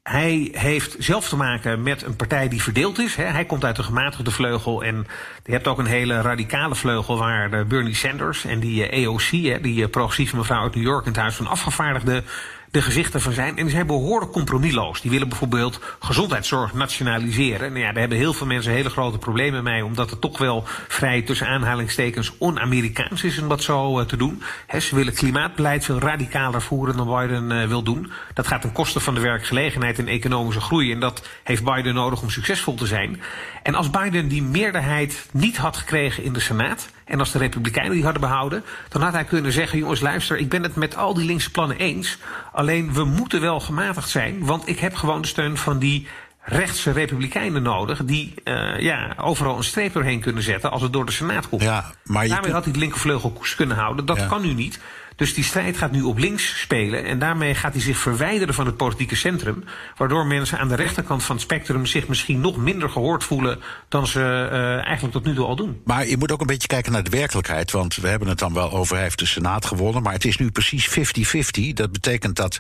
[0.02, 3.16] hij heeft zelf te maken met een partij die verdeeld is.
[3.16, 5.06] Hij komt uit de gematigde vleugel en
[5.44, 9.82] je hebt ook een hele radicale vleugel waar Bernie Sanders en die eh, AOC, die
[9.82, 12.24] eh, progressieve mevrouw uit New York in het Huis van Afgevaardigden,
[12.70, 13.57] de gezichten van zijn.
[13.57, 15.00] En die zijn behoorlijk compromisloos.
[15.00, 17.68] Die willen bijvoorbeeld gezondheidszorg nationaliseren.
[17.68, 20.64] Nou ja, daar hebben heel veel mensen hele grote problemen mee, omdat het toch wel
[20.88, 24.42] vrij tussen aanhalingstekens on-Amerikaans is om dat zo uh, te doen.
[24.78, 28.12] Ze willen klimaatbeleid veel radicaler voeren dan Biden uh, wil doen.
[28.35, 30.92] Dat gaat ten koste van de werkgelegenheid en economische groei.
[30.92, 33.20] En dat heeft Biden nodig om succesvol te zijn.
[33.62, 37.92] En als Biden die meerderheid niet had gekregen in de Senaat en als de Republikeinen
[37.92, 41.14] die hadden behouden, dan had hij kunnen zeggen: jongens, luister, ik ben het met al
[41.14, 42.18] die linkse plannen eens.
[42.53, 46.07] Alleen we moeten wel gematigd zijn, want ik heb gewoon de steun van die
[46.49, 48.05] rechtse republikeinen nodig...
[48.05, 51.62] die uh, ja, overal een streep doorheen kunnen zetten als het door de Senaat komt.
[51.62, 54.07] Ja, maar je Daarmee had hij de linkervleugel koers kunnen houden.
[54.07, 54.27] Dat ja.
[54.27, 54.81] kan nu niet.
[55.18, 57.04] Dus die strijd gaat nu op links spelen.
[57.04, 59.64] En daarmee gaat hij zich verwijderen van het politieke centrum.
[59.96, 63.61] Waardoor mensen aan de rechterkant van het spectrum zich misschien nog minder gehoord voelen.
[63.88, 65.81] dan ze uh, eigenlijk tot nu toe al doen.
[65.85, 67.70] Maar je moet ook een beetje kijken naar de werkelijkheid.
[67.70, 70.02] Want we hebben het dan wel over hij heeft de Senaat gewonnen.
[70.02, 71.72] Maar het is nu precies 50-50.
[71.74, 72.59] Dat betekent dat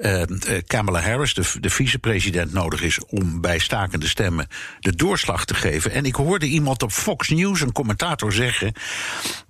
[0.00, 0.22] uh,
[0.66, 4.46] Kamala Harris, de, de vicepresident, nodig is om bij stakende stemmen
[4.80, 5.90] de doorslag te geven.
[5.90, 8.72] En ik hoorde iemand op Fox News, een commentator, zeggen.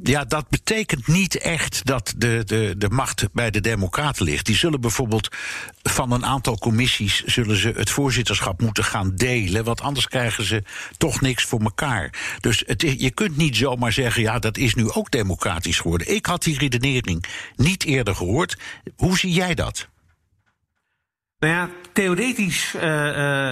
[0.03, 4.47] Ja, dat betekent niet echt dat de de, de macht bij de Democraten ligt.
[4.47, 5.29] Die zullen bijvoorbeeld
[5.83, 9.65] van een aantal commissies zullen ze het voorzitterschap moeten gaan delen.
[9.65, 10.63] Want anders krijgen ze
[10.97, 12.15] toch niks voor elkaar.
[12.41, 16.15] Dus het je kunt niet zomaar zeggen: ja, dat is nu ook democratisch geworden.
[16.15, 17.25] Ik had die redenering
[17.57, 18.59] niet eerder gehoord.
[18.97, 19.91] Hoe zie jij dat?
[21.43, 22.83] Nou ja, theoretisch, uh,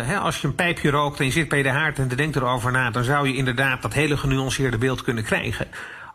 [0.07, 2.37] hè, als je een pijpje rookt en je zit bij de haard en je denkt
[2.37, 5.69] erover na, dan zou je inderdaad dat hele genuanceerde beeld kunnen krijgen.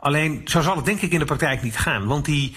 [0.05, 2.05] Alleen zo zal het denk ik in de praktijk niet gaan.
[2.05, 2.55] Want die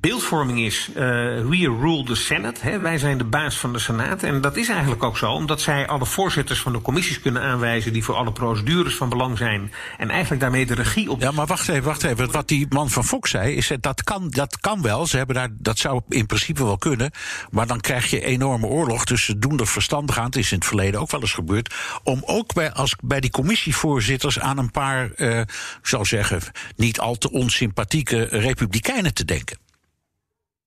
[0.00, 2.60] beeldvorming is, uh, we rule the Senate.
[2.60, 2.78] Hè.
[2.78, 4.22] Wij zijn de baas van de Senaat.
[4.22, 7.92] En dat is eigenlijk ook zo, omdat zij alle voorzitters van de commissies kunnen aanwijzen...
[7.92, 9.72] die voor alle procedures van belang zijn.
[9.98, 11.20] En eigenlijk daarmee de regie op...
[11.20, 12.32] Ja, maar wacht even, wacht even.
[12.32, 15.06] Wat die man van Fox zei, is dat dat kan, dat kan wel.
[15.06, 17.10] Ze hebben daar, dat zou in principe wel kunnen.
[17.50, 19.02] Maar dan krijg je enorme oorlog.
[19.14, 20.24] Ze doen er verstandig aan.
[20.24, 21.74] Het is in het verleden ook wel eens gebeurd.
[22.02, 25.40] Om ook bij, als, bij die commissievoorzitters aan een paar, uh,
[25.82, 26.40] zou zeggen,
[26.76, 29.58] niet al te onsympathieke republikeinen te denken.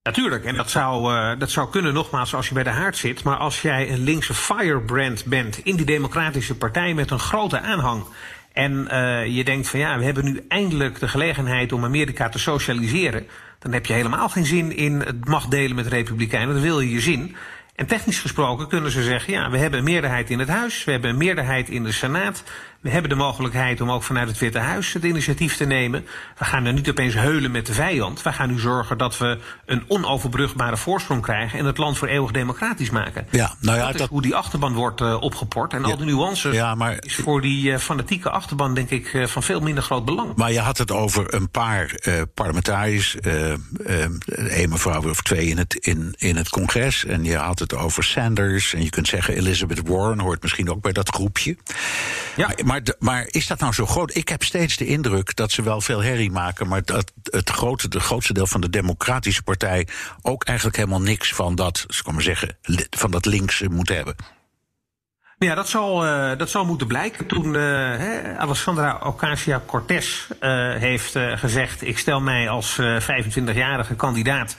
[0.03, 3.23] Natuurlijk, en dat zou, uh, dat zou kunnen nogmaals als je bij de haard zit.
[3.23, 8.03] Maar als jij een linkse firebrand bent in die democratische partij met een grote aanhang.
[8.53, 12.39] En uh, je denkt van ja, we hebben nu eindelijk de gelegenheid om Amerika te
[12.39, 13.27] socialiseren.
[13.59, 16.53] Dan heb je helemaal geen zin in het macht delen met de Republikeinen.
[16.53, 17.35] Dan wil je je zin.
[17.75, 20.91] En technisch gesproken kunnen ze zeggen, ja, we hebben een meerderheid in het Huis, we
[20.91, 22.43] hebben een meerderheid in de Senaat.
[22.81, 26.05] We hebben de mogelijkheid om ook vanuit het Witte Huis het initiatief te nemen.
[26.37, 28.21] We gaan er niet opeens heulen met de vijand.
[28.21, 32.31] We gaan nu zorgen dat we een onoverbrugbare voorsprong krijgen en het land voor eeuwig
[32.31, 33.27] democratisch maken.
[33.29, 34.09] Ja, nou ja, dat is dat...
[34.09, 35.73] hoe die achterban wordt uh, opgeport.
[35.73, 36.97] En ja, al de nuances ja, maar...
[36.99, 40.35] is voor die uh, fanatieke achterban denk ik uh, van veel minder groot belang.
[40.35, 41.99] Maar je had het over een paar
[42.33, 43.15] parlementariërs,
[44.35, 47.05] één mevrouw of twee in het, in, in het congres.
[47.05, 48.73] En je had het over Sanders.
[48.73, 51.57] En je kunt zeggen Elizabeth Warren hoort misschien ook bij dat groepje.
[52.35, 52.49] Ja.
[52.63, 54.15] Maar, maar, maar, is dat nou zo groot?
[54.15, 57.87] Ik heb steeds de indruk dat ze wel veel herrie maken, maar dat het grote,
[57.87, 59.87] de grootste deel van de Democratische Partij
[60.21, 62.57] ook eigenlijk helemaal niks van dat, ik zeggen,
[62.89, 64.15] van dat links moet hebben.
[65.37, 67.25] Ja, dat zal, uh, dat zal moeten blijken.
[67.25, 71.81] Toen uh, Alessandra Ocasio-Cortez uh, heeft gezegd...
[71.81, 74.57] ik stel mij als 25-jarige kandidaat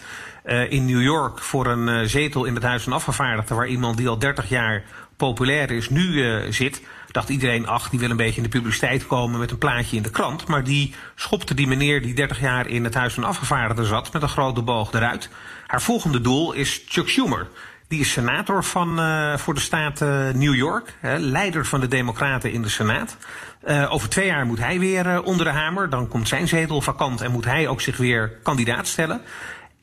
[0.68, 1.38] in New York...
[1.38, 3.56] voor een zetel in het Huis van Afgevaardigden...
[3.56, 4.82] waar iemand die al 30 jaar
[5.16, 9.40] populair is, nu zit dacht iedereen, ach, die wil een beetje in de publiciteit komen
[9.40, 10.46] met een plaatje in de krant.
[10.46, 14.22] Maar die schopte die meneer die 30 jaar in het Huis van Afgevaardigden zat met
[14.22, 15.28] een grote boog eruit.
[15.66, 17.48] Haar volgende doel is Chuck Schumer.
[17.88, 22.52] Die is senator van, uh, voor de staat uh, New York, leider van de Democraten
[22.52, 23.16] in de Senaat.
[23.68, 25.90] Uh, over twee jaar moet hij weer onder de hamer.
[25.90, 29.20] Dan komt zijn zetel vakant en moet hij ook zich weer kandidaat stellen.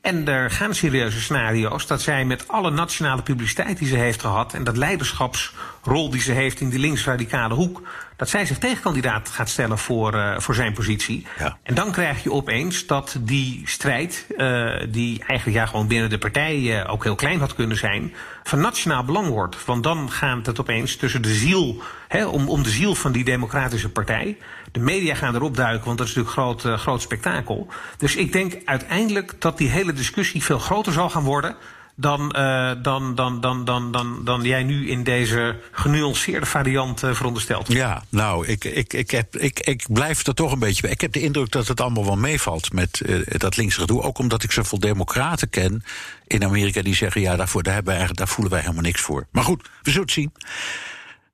[0.00, 4.54] En er gaan serieuze scenario's dat zij met alle nationale publiciteit die ze heeft gehad
[4.54, 7.82] en dat leiderschapsrol die ze heeft in die linksradicale hoek,
[8.16, 11.26] dat zij zich tegenkandidaat gaat stellen voor, uh, voor zijn positie.
[11.38, 11.58] Ja.
[11.62, 16.18] En dan krijg je opeens dat die strijd, uh, die eigenlijk ja, gewoon binnen de
[16.18, 19.64] partij uh, ook heel klein had kunnen zijn, van nationaal belang wordt.
[19.64, 23.24] Want dan gaat het opeens tussen de ziel, hè, om, om de ziel van die
[23.24, 24.36] democratische partij.
[24.72, 27.68] De media gaan erop duiken, want dat is natuurlijk groot, uh, groot spektakel.
[27.98, 31.56] Dus ik denk uiteindelijk dat die hele discussie veel groter zal gaan worden
[31.94, 37.14] dan, uh, dan, dan, dan, dan, dan, dan jij nu in deze genuanceerde variant uh,
[37.14, 37.72] veronderstelt.
[37.72, 40.90] Ja, nou, ik, ik, ik, heb, ik, ik blijf er toch een beetje bij.
[40.90, 44.02] Ik heb de indruk dat het allemaal wel meevalt met dat linkse gedoe.
[44.02, 45.84] Ook omdat ik zoveel democraten ken
[46.26, 47.20] in Amerika die zeggen...
[47.20, 49.26] ja, daarvoor, daar, hebben wij, daar voelen wij helemaal niks voor.
[49.30, 50.32] Maar goed, we zullen het zien.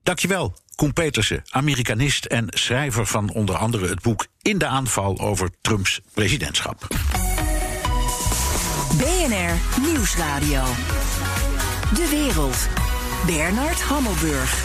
[0.03, 5.51] Dankjewel, Koen Petersen, Amerikanist en schrijver van onder andere het boek In de aanval over
[5.61, 6.87] Trumps presidentschap.
[8.97, 10.63] BNR Nieuwsradio.
[11.95, 12.69] De wereld.
[13.27, 14.65] Bernard Hammelburg.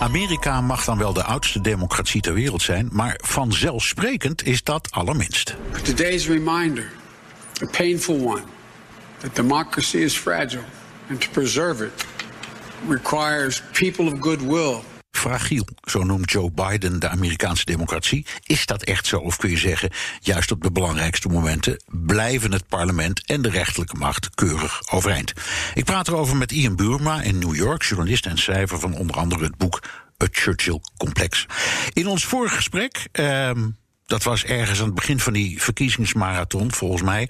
[0.00, 5.56] Amerika mag dan wel de oudste democratie ter wereld zijn, maar vanzelfsprekend is dat allerminst.
[5.82, 6.92] Today's reminder,
[7.62, 8.42] a painful one,
[9.18, 10.64] that democracy is fragile
[11.10, 12.06] and to preserve it
[12.88, 14.82] requires people of goodwill
[15.22, 15.66] fragiel.
[15.82, 18.26] Zo noemt Joe Biden de Amerikaanse democratie.
[18.42, 19.18] Is dat echt zo?
[19.18, 23.96] Of kun je zeggen, juist op de belangrijkste momenten blijven het parlement en de rechterlijke
[23.96, 25.32] macht keurig overeind?
[25.74, 29.44] Ik praat erover met Ian Burma in New York, journalist en schrijver van onder andere
[29.44, 29.82] het boek
[30.18, 31.46] Het Churchill Complex.
[31.92, 33.08] In ons vorige gesprek.
[33.12, 33.50] Uh,
[34.06, 37.28] dat was ergens aan het begin van die verkiezingsmarathon, volgens mij.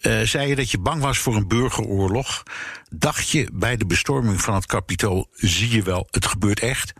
[0.00, 2.42] Uh, zei je dat je bang was voor een burgeroorlog.
[2.90, 6.92] Dacht je bij de bestorming van het kapitool, zie je wel, het gebeurt echt?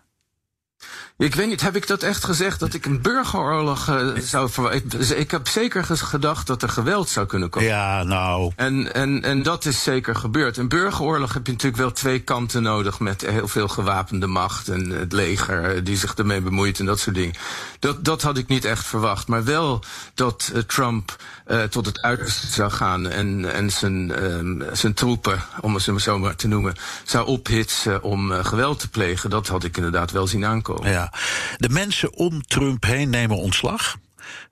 [1.18, 5.18] Ik weet niet, heb ik dat echt gezegd dat ik een burgeroorlog uh, zou verwachten?
[5.18, 7.68] Ik heb zeker gedacht dat er geweld zou kunnen komen.
[7.68, 8.52] Ja, nou.
[8.56, 10.56] En, en, en dat is zeker gebeurd.
[10.56, 14.90] Een burgeroorlog heb je natuurlijk wel twee kanten nodig met heel veel gewapende macht en
[14.90, 17.34] het leger die zich ermee bemoeit en dat soort dingen.
[17.78, 19.28] Dat, dat had ik niet echt verwacht.
[19.28, 24.66] Maar wel dat uh, Trump uh, tot het uiterste zou gaan en, en zijn, uh,
[24.72, 29.30] zijn troepen, om het zo maar te noemen, zou ophitsen om uh, geweld te plegen.
[29.30, 30.90] Dat had ik inderdaad wel zien aankomen.
[30.90, 31.12] Ja.
[31.56, 33.96] De mensen om Trump heen nemen ontslag.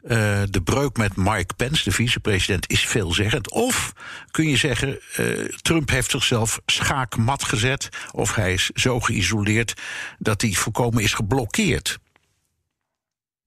[0.03, 3.51] Uh, de breuk met Mike Pence, de vicepresident, is veelzeggend.
[3.51, 3.93] Of
[4.31, 7.89] kun je zeggen, uh, Trump heeft zichzelf schaakmat gezet.
[8.11, 9.75] Of hij is zo geïsoleerd
[10.19, 11.99] dat hij volkomen is geblokkeerd.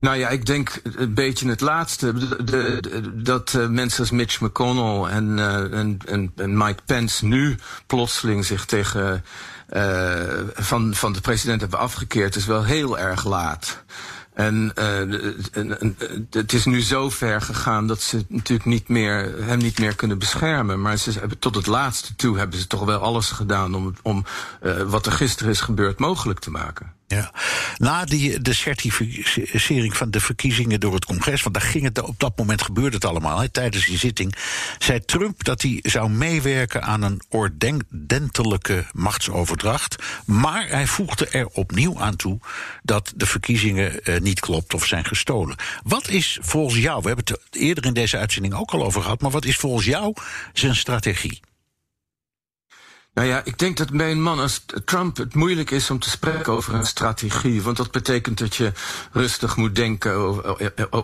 [0.05, 2.13] Nou ja, ik denk een beetje het laatste.
[2.13, 7.25] De, de, dat uh, mensen als Mitch McConnell en, uh, en, en, en, Mike Pence
[7.25, 9.23] nu plotseling zich tegen
[9.73, 10.19] uh,
[10.53, 13.83] van, van de president hebben afgekeerd, is wel heel erg laat.
[14.33, 14.71] En
[16.29, 20.19] het is nu zo ver gegaan dat ze natuurlijk niet meer, hem niet meer kunnen
[20.19, 20.81] beschermen.
[20.81, 24.25] Maar ze tot het laatste toe hebben ze toch wel alles gedaan om, om
[24.85, 26.93] wat er gisteren is gebeurd mogelijk te maken.
[27.07, 27.31] Ja.
[27.77, 32.19] Na die, de certificering van de verkiezingen door het congres, want daar ging het op
[32.19, 34.35] dat moment gebeurde het allemaal, tijdens die zitting,
[34.77, 39.95] zei Trump dat hij zou meewerken aan een ordentelijke machtsoverdracht.
[40.25, 42.39] Maar hij voegde er opnieuw aan toe
[42.83, 45.55] dat de verkiezingen uh, niet klopt of zijn gestolen.
[45.83, 49.21] Wat is volgens jou, we hebben het eerder in deze uitzending ook al over gehad,
[49.21, 50.13] maar wat is volgens jou
[50.53, 51.41] zijn strategie?
[53.15, 56.09] Nou ja, ik denk dat bij een man als Trump het moeilijk is om te
[56.09, 57.61] spreken over een strategie.
[57.61, 58.71] Want dat betekent dat je
[59.11, 60.13] rustig moet denken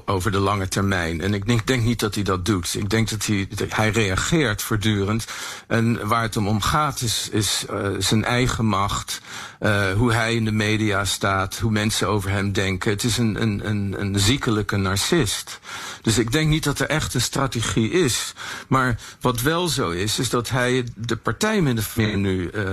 [0.06, 1.22] over, de lange termijn.
[1.22, 2.76] En ik denk, denk, niet dat hij dat doet.
[2.76, 5.26] Ik denk dat hij, hij reageert voortdurend.
[5.68, 9.22] En waar het om gaat is, is uh, zijn eigen macht.
[9.64, 12.92] Uh, hoe hij in de media staat, hoe mensen over hem denken.
[12.92, 15.60] Het is een, een, een, een ziekelijke narcist.
[16.02, 18.34] Dus ik denk niet dat er echt een strategie is.
[18.68, 22.64] Maar wat wel zo is, is dat hij de partij min of meer nu uh,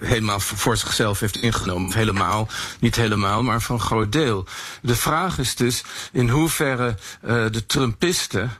[0.00, 1.92] helemaal voor zichzelf heeft ingenomen.
[1.92, 2.48] Helemaal,
[2.80, 4.46] niet helemaal, maar van groot deel.
[4.82, 8.50] De vraag is dus in hoeverre uh, de Trumpisten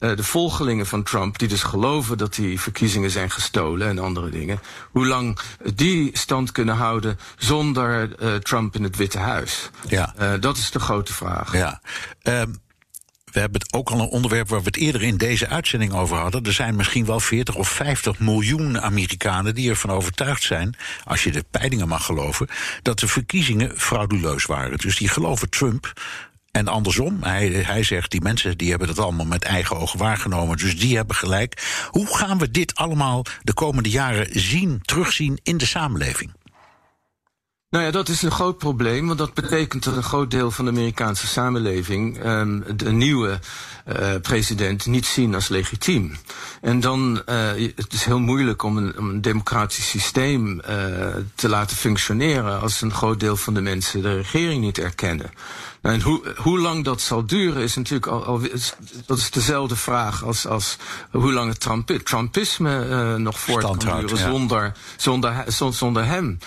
[0.00, 4.30] uh, de volgelingen van Trump, die dus geloven dat die verkiezingen zijn gestolen en andere
[4.30, 4.60] dingen,
[4.90, 5.38] hoe lang
[5.74, 9.70] die stand kunnen houden zonder uh, Trump in het Witte Huis.
[9.88, 10.14] Ja.
[10.20, 11.52] Uh, dat is de grote vraag.
[11.52, 11.80] Ja.
[12.22, 12.60] Um
[13.32, 16.16] we hebben het ook al een onderwerp waar we het eerder in deze uitzending over
[16.16, 16.42] hadden.
[16.42, 21.32] Er zijn misschien wel 40 of 50 miljoen Amerikanen die ervan overtuigd zijn, als je
[21.32, 22.48] de peilingen mag geloven,
[22.82, 24.78] dat de verkiezingen frauduleus waren.
[24.78, 25.92] Dus die geloven Trump.
[26.50, 30.56] En andersom, hij, hij zegt, die mensen die hebben dat allemaal met eigen ogen waargenomen,
[30.56, 31.84] dus die hebben gelijk.
[31.90, 36.30] Hoe gaan we dit allemaal de komende jaren zien, terugzien in de samenleving?
[37.70, 40.64] Nou ja, dat is een groot probleem, want dat betekent dat een groot deel van
[40.64, 43.38] de Amerikaanse samenleving um, de nieuwe
[43.88, 46.16] uh, president niet zien als legitiem.
[46.60, 50.64] En dan uh, het is heel moeilijk om een, om een democratisch systeem uh,
[51.34, 55.30] te laten functioneren als een groot deel van de mensen de regering niet erkennen.
[55.82, 58.40] Nou, en hoe, hoe lang dat zal duren is natuurlijk al, al
[59.06, 60.76] dat is dezelfde vraag als, als
[61.10, 64.16] hoe lang het Trump, Trumpisme nog voort kan duren ja.
[64.16, 66.38] zonder, zonder, zonder hem.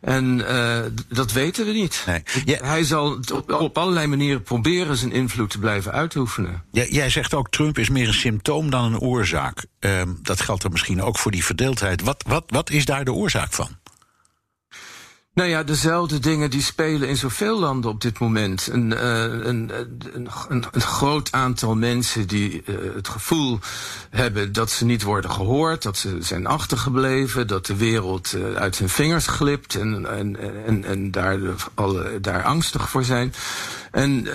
[0.00, 0.78] En uh,
[1.08, 2.02] dat weten we niet.
[2.06, 2.22] Nee.
[2.44, 2.58] Ja.
[2.64, 6.62] Hij zal op, op, allerlei manieren proberen zijn invloed te blijven uitoefenen.
[6.72, 9.66] Ja, jij zegt ook Trump is meer een symptoom dan een oorzaak.
[9.80, 12.02] Uh, dat geldt er misschien ook voor die verdeeldheid.
[12.02, 13.68] Wat, wat, wat is daar de oorzaak van?
[15.36, 18.68] Nou ja, dezelfde dingen die spelen in zoveel landen op dit moment.
[18.72, 19.72] Een, uh, een,
[20.12, 23.58] een, een, groot aantal mensen die uh, het gevoel
[24.10, 28.78] hebben dat ze niet worden gehoord, dat ze zijn achtergebleven, dat de wereld uh, uit
[28.78, 31.38] hun vingers glipt en, en, en, en daar,
[31.74, 33.34] alle, daar angstig voor zijn.
[33.90, 34.26] En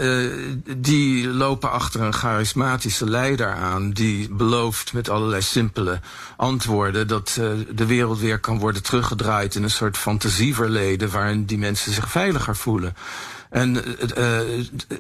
[0.77, 5.99] die lopen achter een charismatische leider aan die belooft met allerlei simpele
[6.37, 7.39] antwoorden dat
[7.75, 12.55] de wereld weer kan worden teruggedraaid in een soort fantasieverleden waarin die mensen zich veiliger
[12.55, 12.95] voelen.
[13.51, 13.83] En
[14.17, 14.39] uh,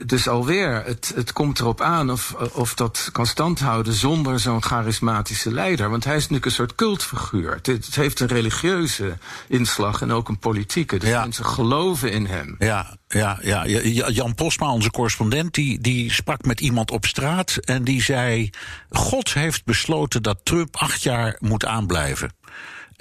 [0.05, 5.51] dus alweer, het, het komt erop aan of, of dat kan standhouden zonder zo'n charismatische
[5.51, 5.89] leider.
[5.89, 7.53] Want hij is natuurlijk een soort cultfiguur.
[7.53, 10.97] Het, het heeft een religieuze inslag en ook een politieke.
[10.97, 11.21] Dus ja.
[11.21, 12.55] mensen geloven in hem.
[12.59, 13.65] Ja, ja, ja.
[14.09, 18.49] Jan Posma, onze correspondent, die, die sprak met iemand op straat en die zei:
[18.89, 22.31] God heeft besloten dat Trump acht jaar moet aanblijven.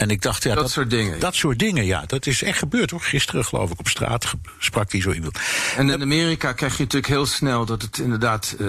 [0.00, 1.20] En ik dacht, ja, dat, dat, soort dingen.
[1.20, 2.04] Dat soort dingen, ja.
[2.06, 3.00] Dat is echt gebeurd hoor.
[3.00, 5.38] Gisteren, geloof ik, op straat sprak hij zo iemand.
[5.76, 8.68] En in Amerika krijg je natuurlijk heel snel dat het inderdaad uh,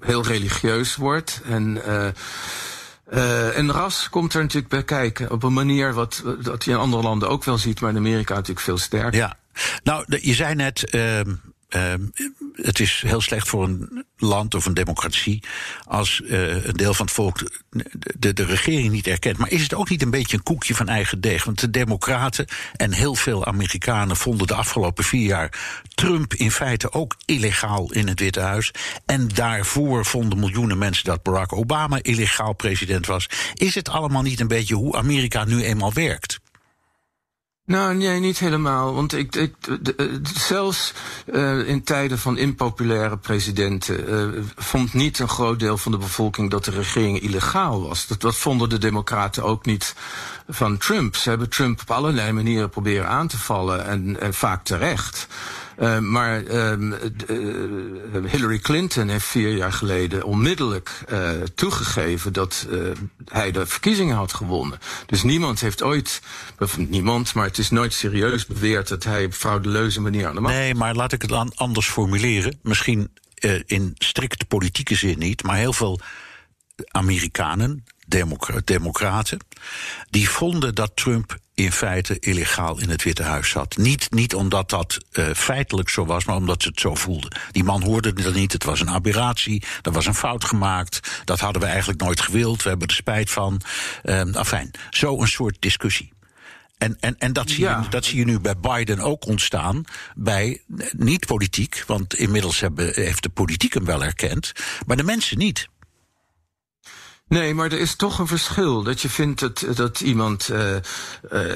[0.00, 1.40] heel religieus wordt.
[1.44, 1.80] En.
[1.86, 2.06] Uh,
[3.12, 5.30] uh, en ras komt er natuurlijk bij kijken.
[5.30, 8.34] Op een manier wat, dat je in andere landen ook wel ziet, maar in Amerika
[8.34, 9.14] natuurlijk veel sterker.
[9.14, 9.36] Ja,
[9.82, 10.94] nou, je zei net.
[10.94, 11.20] Uh,
[11.68, 11.94] uh,
[12.54, 15.42] het is heel slecht voor een land of een democratie
[15.84, 17.50] als uh, een deel van het volk
[18.18, 19.38] de, de, regering niet erkent.
[19.38, 21.44] Maar is het ook niet een beetje een koekje van eigen deeg?
[21.44, 26.92] Want de Democraten en heel veel Amerikanen vonden de afgelopen vier jaar Trump in feite
[26.92, 28.70] ook illegaal in het Witte Huis.
[29.06, 33.28] En daarvoor vonden miljoenen mensen dat Barack Obama illegaal president was.
[33.54, 36.38] Is het allemaal niet een beetje hoe Amerika nu eenmaal werkt?
[37.66, 38.94] Nou, nee, niet helemaal.
[38.94, 40.92] Want ik, ik de, zelfs
[41.26, 46.50] uh, in tijden van impopulaire presidenten uh, vond niet een groot deel van de bevolking
[46.50, 48.06] dat de regering illegaal was.
[48.06, 49.94] Dat, dat vonden de democraten ook niet
[50.48, 51.16] van Trump.
[51.16, 55.26] Ze hebben Trump op allerlei manieren proberen aan te vallen en, en vaak terecht.
[55.78, 56.72] Uh, maar uh,
[58.26, 62.66] Hillary Clinton heeft vier jaar geleden onmiddellijk uh, toegegeven dat
[63.24, 64.78] hij de verkiezingen had gewonnen.
[65.06, 66.22] Dus niemand heeft ooit,
[66.58, 70.40] of niemand, maar het is nooit serieus beweerd dat hij op fraudeleuze manier aan de
[70.40, 72.58] macht Nee, maar laat ik het dan anders formuleren.
[72.62, 73.10] Misschien
[73.66, 76.00] in strikte politieke zin niet, maar heel veel
[76.90, 77.84] Amerikanen,
[78.64, 79.38] democraten,
[80.10, 83.76] die vonden dat Trump in feite illegaal in het Witte Huis zat.
[83.76, 87.38] Niet, niet omdat dat uh, feitelijk zo was, maar omdat ze het zo voelden.
[87.50, 91.40] Die man hoorde het niet, het was een aberratie, er was een fout gemaakt, dat
[91.40, 93.60] hadden we eigenlijk nooit gewild, we hebben er spijt van.
[94.04, 96.12] Uh, afijn, zo een soort discussie.
[96.78, 97.80] En, en, en dat, zie ja.
[97.82, 99.84] je, dat zie je nu bij Biden ook ontstaan.
[100.14, 104.52] Bij niet politiek, want inmiddels hebben, heeft de politiek hem wel erkend,
[104.86, 105.68] maar de mensen niet.
[107.28, 108.82] Nee, maar er is toch een verschil.
[108.82, 110.80] Dat je vindt dat, dat iemand, uh, uh,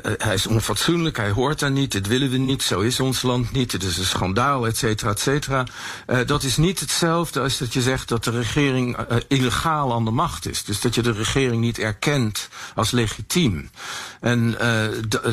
[0.03, 3.53] hij is onfatsoenlijk, hij hoort daar niet, dit willen we niet, zo is ons land
[3.53, 5.67] niet, het is een schandaal, et cetera, et cetera.
[6.07, 8.97] Uh, dat is niet hetzelfde als dat je zegt dat de regering
[9.29, 10.65] illegaal aan de macht is.
[10.65, 13.71] Dus dat je de regering niet erkent als legitiem.
[14.21, 14.57] En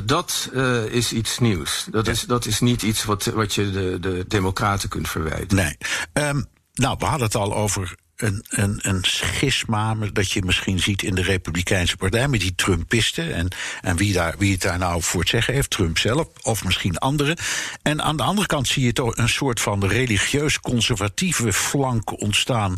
[0.06, 0.50] dat
[0.89, 1.88] is iets nieuws.
[1.91, 5.58] Dat, is, dat is niet iets wat, wat je de, de democraten kunt verwijten.
[5.58, 5.78] Nee.
[6.13, 11.04] Um, nou, we hadden het al over een, een, een schisma dat je misschien ziet
[11.04, 13.34] in de Republikeinse Partij met die Trumpisten.
[13.34, 13.48] En,
[13.82, 16.98] en wie, daar, wie het daar nou voor het zeggen heeft, Trump zelf of misschien
[16.98, 17.38] anderen.
[17.82, 22.78] En aan de andere kant zie je toch een soort van religieus-conservatieve flank ontstaan.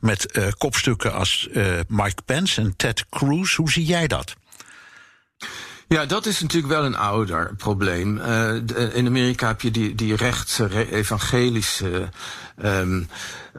[0.00, 3.54] met uh, kopstukken als uh, Mike Pence en Ted Cruz.
[3.54, 4.36] Hoe zie jij dat?
[5.88, 8.18] Ja, dat is natuurlijk wel een ouder probleem.
[8.18, 8.54] Uh,
[8.92, 12.08] in Amerika heb je die, die rechtse, evangelische.
[12.64, 13.08] Um,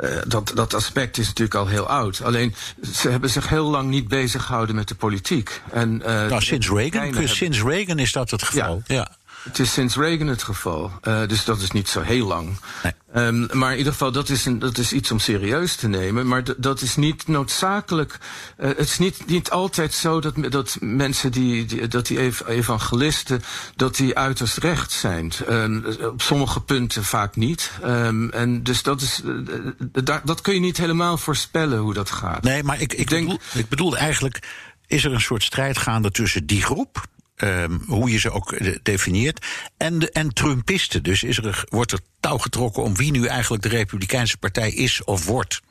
[0.02, 2.22] uh, dat, dat aspect is natuurlijk al heel oud.
[2.24, 2.56] Alleen
[2.94, 5.62] ze hebben zich heel lang niet bezig gehouden met de politiek.
[5.72, 8.82] En, uh, nou, sinds Reagan, sinds Reagan is dat het geval.
[8.86, 8.96] Ja.
[8.96, 9.18] ja.
[9.44, 10.92] Het is sinds Reagan het geval.
[11.04, 12.58] Uh, dus dat is niet zo heel lang.
[12.84, 12.94] Nee.
[13.16, 16.28] Um, maar in ieder geval, dat is, een, dat is iets om serieus te nemen.
[16.28, 18.18] Maar dat is niet noodzakelijk.
[18.58, 22.42] Uh, het is niet, niet altijd zo dat, dat mensen die, die dat die ev
[22.48, 23.44] evangelisten,
[23.76, 25.32] dat die uiterst recht zijn.
[25.50, 27.72] Um, op sommige punten vaak niet.
[27.86, 29.22] Um, en dus dat is.
[29.26, 29.72] Uh,
[30.04, 32.44] dat, dat kun je niet helemaal voorspellen hoe dat gaat.
[32.44, 34.40] Nee, maar ik, ik, ik denk, bedoel, ik bedoel eigenlijk.
[34.88, 37.04] Is er een soort strijd gaande tussen die groep,
[37.44, 39.46] Um, hoe je ze ook definieert.
[39.78, 41.04] En, de, en Trumpisten.
[41.04, 45.04] Dus is er, wordt er touw getrokken om wie nu eigenlijk de Republikeinse Partij is
[45.04, 45.62] of wordt.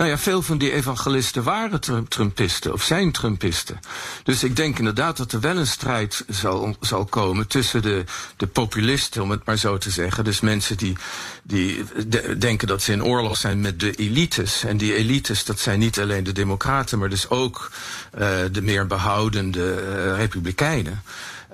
[0.00, 3.80] Nou ja, veel van die evangelisten waren Trumpisten of zijn Trumpisten.
[4.22, 8.04] Dus ik denk inderdaad dat er wel een strijd zal, zal komen tussen de,
[8.36, 10.24] de populisten, om het maar zo te zeggen.
[10.24, 10.96] Dus mensen die,
[11.42, 14.64] die de, denken dat ze in oorlog zijn met de elites.
[14.64, 17.70] En die elites, dat zijn niet alleen de democraten, maar dus ook
[18.18, 21.02] uh, de meer behoudende uh, republikeinen.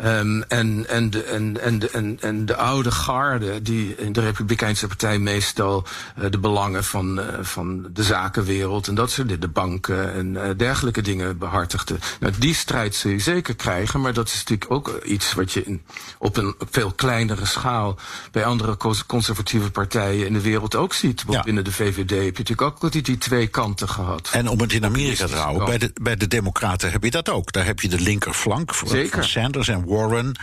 [0.04, 4.20] Um, en, en, de, en, en, de, en, en de oude garde, die in de
[4.20, 5.86] Republikeinse Partij meestal
[6.18, 10.26] uh, de belangen van, uh, van de zakenwereld en dat soort dingen, de banken en
[10.26, 11.96] uh, dergelijke dingen behartigde.
[12.20, 15.64] Nou, die strijd zul je zeker krijgen, maar dat is natuurlijk ook iets wat je
[15.64, 15.82] in,
[16.18, 17.98] op een veel kleinere schaal
[18.32, 18.76] bij andere
[19.06, 21.24] conservatieve partijen in de wereld ook ziet.
[21.28, 21.42] Ja.
[21.42, 24.28] Binnen de VVD heb je natuurlijk ook altijd die twee kanten gehad.
[24.32, 27.28] En om het in Amerika te houden, bij de, bij de Democraten heb je dat
[27.28, 27.52] ook.
[27.52, 30.38] Daar heb je de linkerflank van Sanders en Warren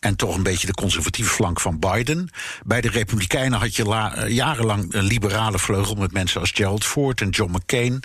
[0.00, 2.30] en toch een beetje de conservatieve flank van Biden.
[2.64, 7.20] Bij de Republikeinen had je la, jarenlang een liberale vleugel met mensen als Gerald Ford
[7.20, 8.02] en John McCain.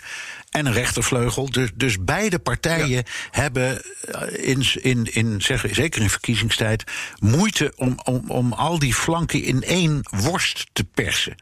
[0.50, 1.52] En een rechtervleugel.
[1.52, 3.04] Dus, dus beide partijen ja.
[3.32, 3.82] hebben
[4.30, 6.84] in, in, in, zeg, zeker in verkiezingstijd
[7.20, 11.36] moeite om, om, om al die flanken in één worst te persen.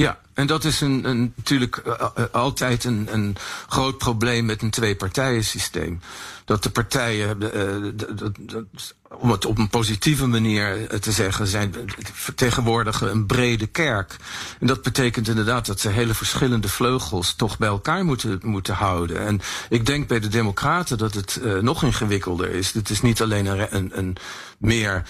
[0.00, 3.36] Ja, en dat is een, een, natuurlijk uh, uh, altijd een, een
[3.68, 6.00] groot probleem met een twee-partijen-systeem.
[6.44, 8.60] Dat de partijen, uh,
[9.08, 11.74] om het op een positieve manier te zeggen, zijn
[12.12, 14.16] vertegenwoordigen een brede kerk.
[14.60, 19.26] En dat betekent inderdaad dat ze hele verschillende vleugels toch bij elkaar moeten, moeten houden.
[19.26, 22.72] En ik denk bij de Democraten dat het nog ingewikkelder is.
[22.72, 24.16] Het is niet alleen een, een, een
[24.58, 25.04] meer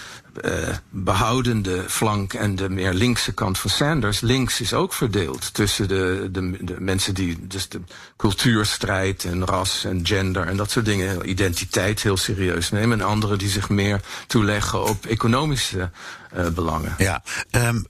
[0.89, 4.19] behoudende flank en de meer linkse kant van Sanders.
[4.19, 7.81] Links is ook verdeeld tussen de, de, de, mensen die dus de
[8.17, 12.99] cultuurstrijd en ras en gender en dat soort dingen, identiteit heel serieus nemen.
[12.99, 15.91] En anderen die zich meer toeleggen op economische
[16.37, 16.95] uh, belangen.
[16.97, 17.85] Ja, um,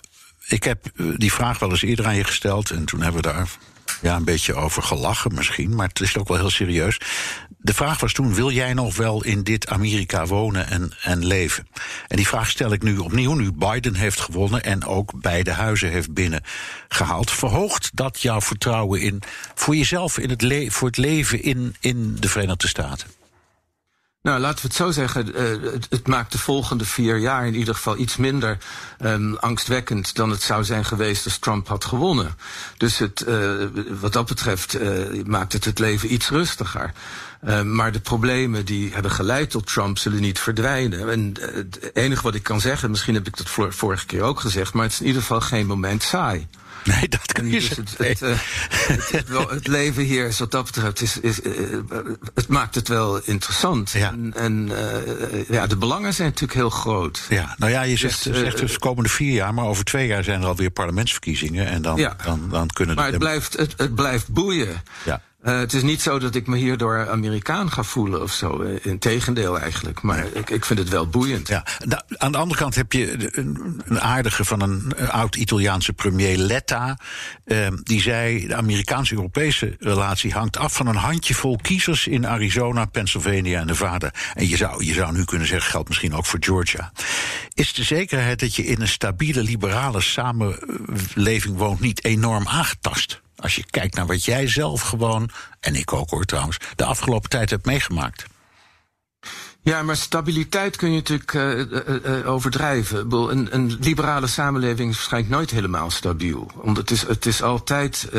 [0.48, 0.86] ik heb
[1.18, 3.50] die vraag wel eens eerder aan je gesteld en toen hebben we daar
[4.02, 7.00] ja, een beetje over gelachen misschien, maar het is ook wel heel serieus.
[7.62, 11.68] De vraag was toen: wil jij nog wel in dit Amerika wonen en, en leven?
[12.08, 15.90] En die vraag stel ik nu opnieuw, nu Biden heeft gewonnen en ook beide huizen
[15.90, 17.32] heeft binnengehaald.
[17.32, 19.22] Verhoogt dat jouw vertrouwen in
[19.56, 23.19] voor jezelf, in het voor het leven in, in de Verenigde Staten?
[24.22, 25.42] Nou, laten we het zo zeggen.
[25.42, 28.58] Uh, het, maakt de volgende vier jaar in ieder geval iets minder
[29.02, 32.38] um, angstwekkend dan het zou zijn geweest als Trump had gewonnen.
[32.78, 33.66] Dus het, uh,
[34.00, 36.94] wat dat betreft uh, maakt het het leven iets rustiger.
[37.44, 41.10] Uh, maar de problemen die hebben geleid tot Trump zullen niet verdwijnen.
[41.10, 44.74] En het enige wat ik kan zeggen, misschien heb ik dat vorige keer ook gezegd,
[44.74, 46.48] maar het is in ieder geval geen moment saai.
[46.84, 48.38] Nee, dat kan dus het, het, uh,
[49.12, 51.54] het, het, leven hier is wat dat betreft, is, is, uh,
[52.34, 53.92] het maakt het wel interessant.
[53.92, 54.12] Ja.
[54.12, 57.26] En, en uh, ja, de belangen zijn natuurlijk heel groot.
[57.30, 60.24] Ja, nou ja, je zegt dus, zegt dus komende vier jaar, maar over twee jaar
[60.24, 61.68] zijn er alweer parlementsverkiezingen.
[61.68, 62.16] En dan, ja.
[62.24, 64.84] dan, dan kunnen Maar het blijft, het, het blijft boeien.
[65.06, 65.22] Ja.
[65.44, 68.62] Uh, het is niet zo dat ik me hierdoor Amerikaan ga voelen of zo.
[68.82, 70.02] Integendeel eigenlijk.
[70.02, 71.48] Maar ik, ik vind het wel boeiend.
[71.48, 71.66] Ja.
[72.18, 76.98] Aan de andere kant heb je een, aardige van een oud-Italiaanse premier Letta.
[77.46, 83.60] Uh, die zei: de Amerikaanse-Europese relatie hangt af van een handjevol kiezers in Arizona, Pennsylvania
[83.60, 84.12] en Nevada.
[84.34, 86.92] En je zou, je zou nu kunnen zeggen: geldt misschien ook voor Georgia.
[87.54, 93.22] Is de zekerheid dat je in een stabiele, liberale samenleving woont niet enorm aangetast?
[93.42, 95.30] Als je kijkt naar wat jij zelf gewoon,
[95.60, 98.26] en ik ook hoor trouwens, de afgelopen tijd hebt meegemaakt.
[99.62, 101.66] Ja, maar stabiliteit kun je natuurlijk uh, uh,
[102.06, 103.12] uh, overdrijven.
[103.12, 106.52] Een, een, liberale samenleving is waarschijnlijk nooit helemaal stabiel.
[106.56, 108.10] Omdat het is, het is altijd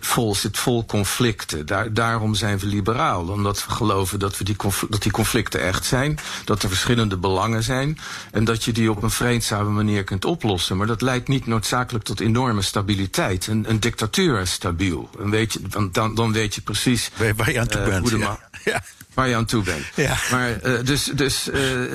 [0.00, 1.66] vol, zit vol conflicten.
[1.66, 3.28] Daar, daarom zijn we liberaal.
[3.28, 4.56] Omdat we geloven dat, we die,
[4.88, 6.18] dat die conflicten echt zijn.
[6.44, 7.98] Dat er verschillende belangen zijn.
[8.30, 10.76] En dat je die op een vreedzame manier kunt oplossen.
[10.76, 13.46] Maar dat leidt niet noodzakelijk tot enorme stabiliteit.
[13.46, 15.10] Een, een dictatuur is stabiel.
[15.18, 15.60] En weet je,
[15.92, 18.08] dan, dan weet je precies waar je aan toe bent.
[18.08, 18.38] De ja.
[18.64, 18.82] ja
[19.14, 19.84] waar je aan toe bent.
[19.94, 20.16] Ja.
[20.30, 21.92] Maar uh, dus, dus uh,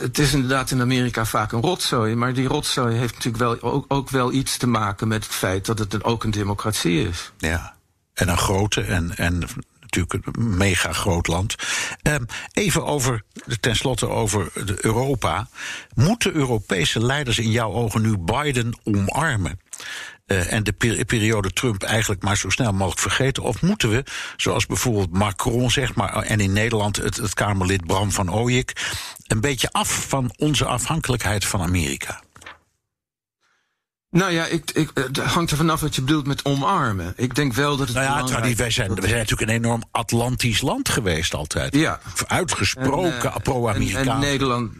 [0.00, 3.84] het is inderdaad in Amerika vaak een rotzooi, maar die rotzooi heeft natuurlijk wel, ook,
[3.88, 7.32] ook wel iets te maken met het feit dat het een, ook een democratie is.
[7.38, 7.74] Ja,
[8.14, 9.44] en een grote en, en
[9.80, 11.54] natuurlijk een mega groot land.
[12.02, 13.22] Ehm, even over,
[13.60, 14.50] tenslotte over
[14.80, 15.48] Europa.
[15.94, 19.60] Moeten Europese leiders in jouw ogen nu Biden omarmen?
[20.26, 20.72] Uh, en de
[21.06, 23.42] periode Trump eigenlijk maar zo snel mogelijk vergeten?
[23.42, 24.04] Of moeten we,
[24.36, 28.72] zoals bijvoorbeeld Macron zegt, maar, en in Nederland het, het Kamerlid Bram van Ooyek,
[29.26, 32.24] een beetje af van onze afhankelijkheid van Amerika?
[34.10, 37.12] Nou ja, ik, ik, het hangt er vanaf wat je bedoelt met omarmen.
[37.16, 37.96] Ik denk wel dat het.
[37.96, 38.56] Nou ja, belangrijk...
[38.56, 41.74] wij, zijn, wij zijn natuurlijk een enorm Atlantisch land geweest altijd.
[41.74, 42.00] Ja.
[42.26, 44.06] Uitgesproken uh, pro-Amerikaans.
[44.06, 44.72] En, en, Nederland.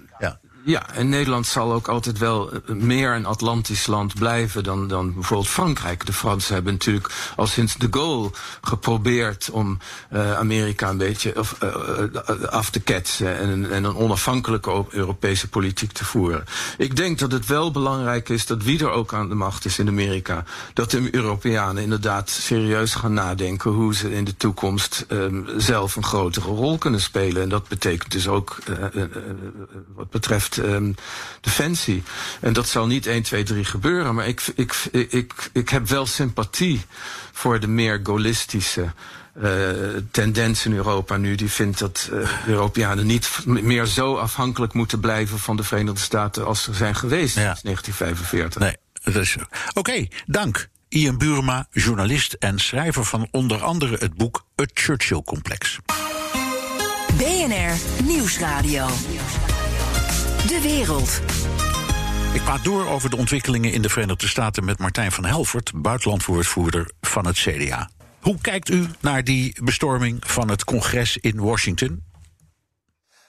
[0.66, 0.94] Ja.
[0.94, 5.48] En Nederland zal ook altijd wel eh, meer een Atlantisch land blijven dan, dan bijvoorbeeld
[5.48, 6.06] Frankrijk.
[6.06, 9.78] De Fransen hebben natuurlijk al sinds de Gaulle geprobeerd om
[10.12, 15.92] uh, Amerika een beetje of, uh, af te ketsen en, en, een onafhankelijke Europese politiek
[15.92, 16.44] te voeren.
[16.78, 19.78] Ik denk dat het wel belangrijk is dat wie er ook aan de macht is
[19.78, 20.44] in Amerika,
[20.74, 26.04] dat de Europeanen inderdaad serieus gaan nadenken hoe ze in de toekomst um, zelf een
[26.04, 27.42] grotere rol kunnen spelen.
[27.42, 28.58] En dat betekent dus ook
[29.94, 30.94] wat betreft um,
[31.40, 32.02] defensie.
[32.40, 34.14] En dat zal niet 1, 2, 3 gebeuren.
[34.14, 36.84] Maar ik, ik, ik, ik heb wel sympathie
[37.32, 38.92] voor de meer gaullistische
[39.42, 39.70] uh,
[40.10, 41.34] tendens in Europa nu.
[41.34, 46.46] Die vindt dat uh, Europeanen niet meer zo afhankelijk moeten blijven van de Verenigde Staten
[46.46, 47.42] als ze zijn geweest ja.
[47.42, 48.60] sinds 1945.
[48.60, 48.76] Nee,
[49.14, 50.68] dus, Oké, okay, dank.
[50.88, 55.78] Ian Burma, journalist en schrijver van onder andere het boek Het Churchill-complex.
[57.16, 58.86] BNR Nieuwsradio.
[60.46, 61.20] De wereld.
[62.34, 66.90] Ik praat door over de ontwikkelingen in de Verenigde Staten met Martijn van Helvert, buitenlandwoordvoerder
[67.00, 67.90] van het CDA.
[68.20, 72.04] Hoe kijkt u naar die bestorming van het congres in Washington?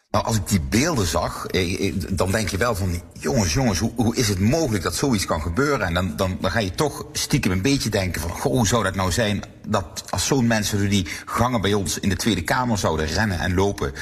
[0.09, 3.79] Nou, als ik die beelden zag, eh, eh, dan denk je wel van, jongens, jongens,
[3.79, 5.87] hoe, hoe is het mogelijk dat zoiets kan gebeuren?
[5.87, 8.83] En dan, dan, dan ga je toch stiekem een beetje denken van, goh, hoe zou
[8.83, 12.77] dat nou zijn dat als zo'n mensen die gangen bij ons in de Tweede Kamer
[12.77, 13.93] zouden rennen en lopen.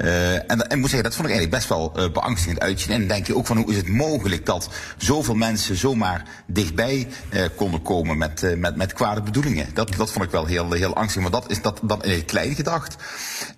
[0.00, 2.92] Uh, en, en moet zeggen, dat vond ik eigenlijk best wel uh, beangstigend uitzien.
[2.92, 7.08] En dan denk je ook van hoe is het mogelijk dat zoveel mensen zomaar dichtbij
[7.30, 9.66] uh, konden komen met, met, met kwade bedoelingen.
[9.74, 11.22] Dat, dat vond ik wel heel, heel angstig.
[11.22, 12.96] Maar dat is dat, dat in het klein gedacht.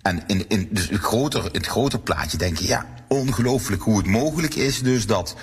[0.03, 4.07] En in, in dus het, groter, het groter plaatje denk je, ja, ongelooflijk hoe het
[4.07, 5.35] mogelijk is dus dat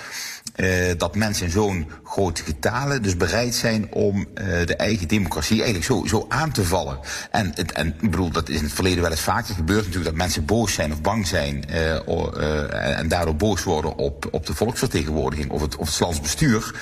[0.56, 4.26] uh, dat mensen in zo'n grote getalen dus bereid zijn om uh,
[4.66, 7.00] de eigen democratie eigenlijk zo, zo aan te vallen.
[7.32, 10.06] En, het, en ik bedoel, dat is in het verleden wel eens vaker gebeurd natuurlijk,
[10.06, 14.54] dat mensen boos zijn of bang zijn uh, en daardoor boos worden op, op de
[14.54, 16.76] volksvertegenwoordiging of het, of het landsbestuur.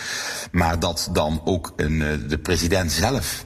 [0.51, 3.45] Maar dat dan ook een, de president zelf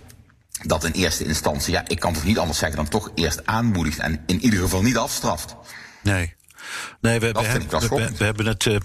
[0.63, 3.99] dat in eerste instantie, ja, ik kan toch niet anders zeggen dan toch eerst aanmoedigt
[3.99, 5.55] en in ieder geval niet afstraft.
[6.01, 6.34] Nee.
[7.01, 8.75] Nee, we, we, we, we hebben het uh,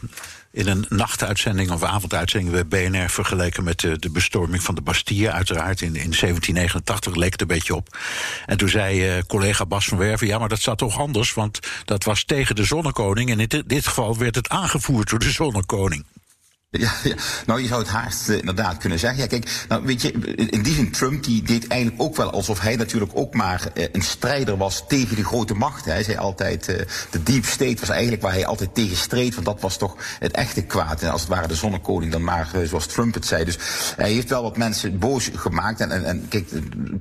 [0.52, 5.32] in een nachtuitzending of avonduitzending bij BNR vergeleken met de, de bestorming van de Bastille,
[5.32, 7.98] uiteraard in, in 1789, leek het een beetje op.
[8.46, 11.58] En toen zei uh, collega Bas van Werven, ja, maar dat zat toch anders, want
[11.84, 15.30] dat was tegen de zonnekoning en in dit, dit geval werd het aangevoerd door de
[15.30, 16.04] zonnekoning.
[16.78, 17.14] Ja, ja,
[17.46, 19.20] nou je zou het haast uh, inderdaad kunnen zeggen.
[19.20, 20.12] Ja, kijk, nou weet je,
[20.50, 23.84] in die zin Trump die deed eigenlijk ook wel alsof hij natuurlijk ook maar uh,
[23.92, 25.84] een strijder was tegen de grote macht.
[25.84, 26.76] Hij zei altijd, uh,
[27.10, 30.32] de deep state was eigenlijk waar hij altijd tegen streed, want dat was toch het
[30.32, 31.02] echte kwaad.
[31.02, 33.44] En als het ware de zonnekoning dan maar, zoals Trump het zei.
[33.44, 33.58] Dus
[33.96, 35.80] hij heeft wel wat mensen boos gemaakt.
[35.80, 36.48] En, en, kijk,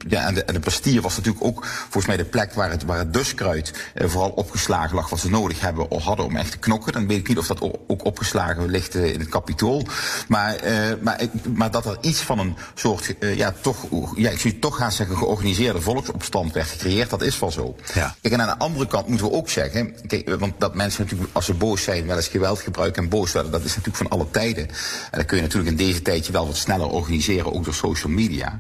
[0.07, 0.63] ja, en de, en
[1.01, 5.09] was natuurlijk ook volgens mij de plek waar het, waar het duskruid vooral opgeslagen lag
[5.09, 6.93] wat ze nodig hebben of hadden om echt te knokken.
[6.93, 9.29] Dan weet ik niet of dat ook opgeslagen ligt in het
[9.59, 9.93] kapitool.
[10.27, 11.19] Maar, uh, maar,
[11.55, 14.91] maar dat er iets van een soort, uh, ja, toch, ja, ik zou toch gaan
[14.91, 17.75] zeggen, georganiseerde volksopstand werd gecreëerd, dat is wel zo.
[17.93, 18.15] Ja.
[18.21, 21.29] Kijk, en aan de andere kant moeten we ook zeggen, kijk, want dat mensen natuurlijk,
[21.33, 24.09] als ze boos zijn, wel eens geweld gebruiken en boos worden, dat is natuurlijk van
[24.09, 24.67] alle tijden.
[25.11, 28.11] En dat kun je natuurlijk in deze tijd wel wat sneller organiseren, ook door social
[28.11, 28.59] media.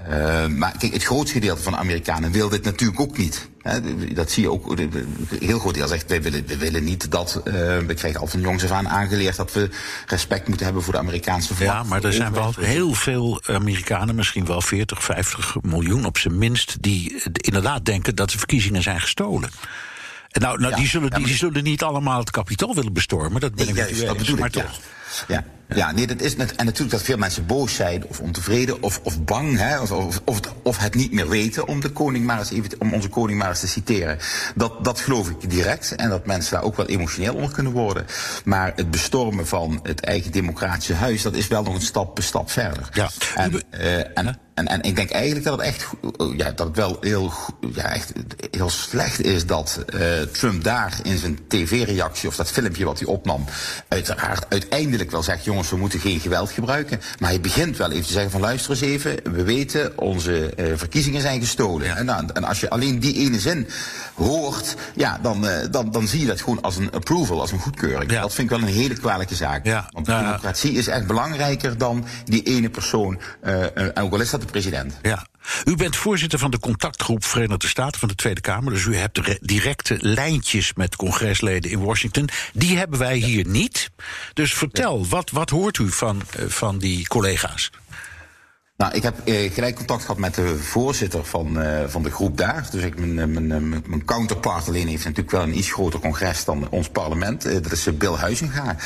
[0.00, 3.48] Uh, maar kijk, het grootste gedeelte van de Amerikanen wil dit natuurlijk ook niet.
[4.14, 4.78] dat zie je ook.
[5.40, 7.40] Heel groot deel zegt, wij willen, we willen niet dat.
[7.44, 9.68] Uh, we krijgen al van jongs af aan aangeleerd dat we
[10.06, 11.68] respect moeten hebben voor de Amerikaanse vlag.
[11.68, 16.38] Ja, maar er zijn wel heel veel Amerikanen, misschien wel 40, 50 miljoen op zijn
[16.38, 19.50] minst, die inderdaad denken dat de verkiezingen zijn gestolen.
[20.32, 23.54] Nou, nou ja, die, zullen, die, die, zullen niet allemaal het kapitool willen bestormen, dat
[23.54, 24.80] ben ik met u eens, maar toch.
[25.28, 25.44] Ja.
[25.74, 29.00] Ja, nee, dat is net, en natuurlijk dat veel mensen boos zijn of ontevreden of,
[29.02, 29.90] of bang, hè, of,
[30.24, 33.38] of, of, het, niet meer weten om, de koning maar eens even, om onze koning
[33.38, 34.18] maar eens te citeren.
[34.54, 38.06] Dat, dat geloof ik direct en dat mensen daar ook wel emotioneel onder kunnen worden.
[38.44, 42.22] Maar het bestormen van het eigen democratische huis, dat is wel nog een stap, een
[42.22, 42.88] stap verder.
[42.92, 43.10] Ja.
[43.34, 45.86] En, uh, en en, en ik denk eigenlijk dat het echt,
[46.36, 47.32] ja, dat het wel heel,
[47.74, 48.12] ja, echt
[48.50, 50.00] heel slecht is dat uh,
[50.32, 53.44] Trump daar in zijn tv-reactie of dat filmpje wat hij opnam,
[53.88, 57.00] uiteraard uiteindelijk wel zegt: jongens, we moeten geen geweld gebruiken.
[57.18, 60.66] Maar hij begint wel even te zeggen: van luister eens even, we weten, onze uh,
[60.76, 61.96] verkiezingen zijn gestolen.
[61.96, 63.68] En, en, als je alleen die ene zin
[64.14, 67.58] hoort, ja, dan, uh, dan, dan zie je dat gewoon als een approval, als een
[67.58, 68.10] goedkeuring.
[68.10, 68.20] Ja.
[68.20, 69.66] Dat vind ik wel een hele kwalijke zaak.
[69.66, 69.88] Ja.
[69.90, 73.20] Want democratie is echt belangrijker dan die ene persoon,
[73.94, 74.98] ook al is dat de president.
[75.02, 75.26] Ja.
[75.64, 78.72] U bent voorzitter van de contactgroep Verenigde Staten van de Tweede Kamer.
[78.72, 82.28] Dus u hebt directe lijntjes met congresleden in Washington.
[82.52, 83.90] Die hebben wij hier niet.
[84.32, 87.70] Dus vertel, wat, wat hoort u van, van die collega's?
[88.76, 92.36] Nou, ik heb eh, gelijk contact gehad met de voorzitter van, uh, van de groep
[92.36, 92.68] daar.
[92.70, 96.68] Dus ik, mijn, mijn, mijn counterpart alleen heeft natuurlijk wel een iets groter congres dan
[96.70, 97.42] ons parlement.
[97.42, 98.76] Dat is Bill Huizinga,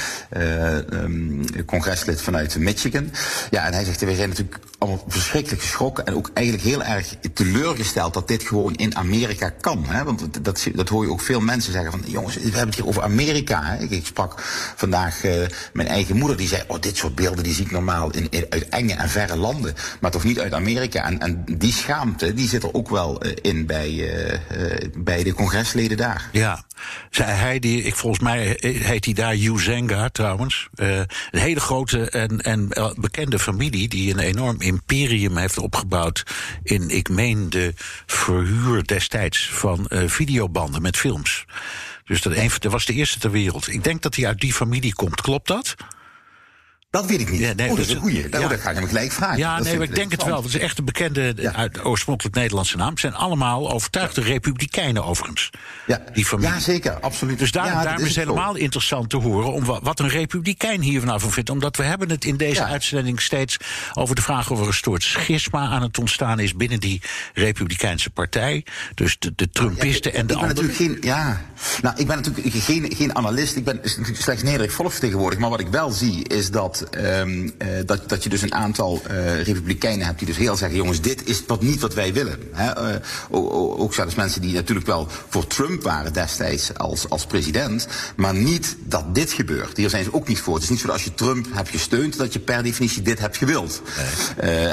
[0.90, 3.10] um, congreslid vanuit Michigan.
[3.50, 7.14] Ja, en hij zegt, wij zijn natuurlijk allemaal verschrikkelijk geschrokken en ook eigenlijk heel erg
[7.34, 9.84] teleurgesteld dat dit gewoon in Amerika kan.
[9.88, 10.04] Hè?
[10.04, 12.86] Want dat, dat hoor je ook veel mensen zeggen van, jongens, we hebben het hier
[12.86, 13.62] over Amerika.
[13.64, 13.84] Hè?
[13.84, 14.34] Ik, sprak
[14.76, 15.20] vandaag
[15.72, 18.68] mijn eigen moeder, die zei, oh, dit soort beelden die zie ik normaal in, uit
[18.68, 21.04] enge en verre landen maar toch niet uit Amerika.
[21.04, 25.22] En, en die schaamte, die zit er ook wel uh, in bij, uh, uh, bij
[25.22, 26.28] de congresleden daar.
[26.32, 26.64] Ja,
[27.10, 30.68] zei hij die, ik, volgens mij heet hij daar Yuzenga trouwens.
[30.74, 36.22] een hele grote en, en bekende familie die een enorm imperium heeft opgebouwd
[36.62, 37.72] in, ik meen, de
[38.06, 41.44] verhuur destijds van videobanden met films.
[42.04, 43.72] Dus dat, een, dat was de eerste ter wereld.
[43.72, 45.20] Ik denk dat hij uit die familie komt.
[45.20, 45.74] Klopt dat?
[46.90, 47.40] Dat weet ik niet.
[47.40, 48.28] Ja, nee, oh, dat is een goeie.
[48.28, 48.48] Nou, ja.
[48.48, 49.38] Dat ga ik hem gelijk vragen.
[49.38, 50.42] Ja, nee, maar ik denk het wel.
[50.42, 51.54] Dat is echt een bekende, ja.
[51.54, 52.90] uit oorspronkelijk Nederlandse naam.
[52.90, 55.50] Het zijn allemaal overtuigde republikeinen overigens.
[55.86, 56.52] Ja, die familie.
[56.52, 57.38] ja zeker, absoluut.
[57.38, 61.00] Dus daar, ja, daarom is het helemaal interessant te horen om wat een republikein hier
[61.00, 61.50] vanaf van vindt.
[61.50, 63.56] Omdat we hebben het in deze uitzending steeds
[63.94, 67.02] over de vraag of er een soort schisma aan het ontstaan is binnen die
[67.34, 68.64] republikeinse partij.
[68.94, 70.48] Dus de, de Trumpisten en de ik ben.
[70.48, 71.40] Natuurlijk geen, ja,
[71.82, 73.56] nou, ik ben natuurlijk geen, geen analist.
[73.56, 73.80] Ik ben
[74.12, 75.40] slechts nederig volksvertegenwoordiger.
[75.40, 79.02] Maar wat ik wel zie is dat um, uh, dat, dat je dus een aantal
[79.10, 82.38] uh, republikeinen hebt die dus heel zeggen: jongens, dit is wat niet wat wij willen.
[82.52, 82.92] Hè?
[82.92, 82.96] Uh,
[83.80, 88.76] ook zelfs mensen die natuurlijk wel voor Trump waren destijds als, als president, maar niet
[88.84, 89.76] dat dit gebeurt.
[89.76, 90.54] Hier zijn ze ook niet voor.
[90.54, 93.18] Het is niet zo dat als je Trump hebt gesteund, dat je per definitie dit
[93.18, 93.82] hebt gewild.
[94.40, 94.68] Nee.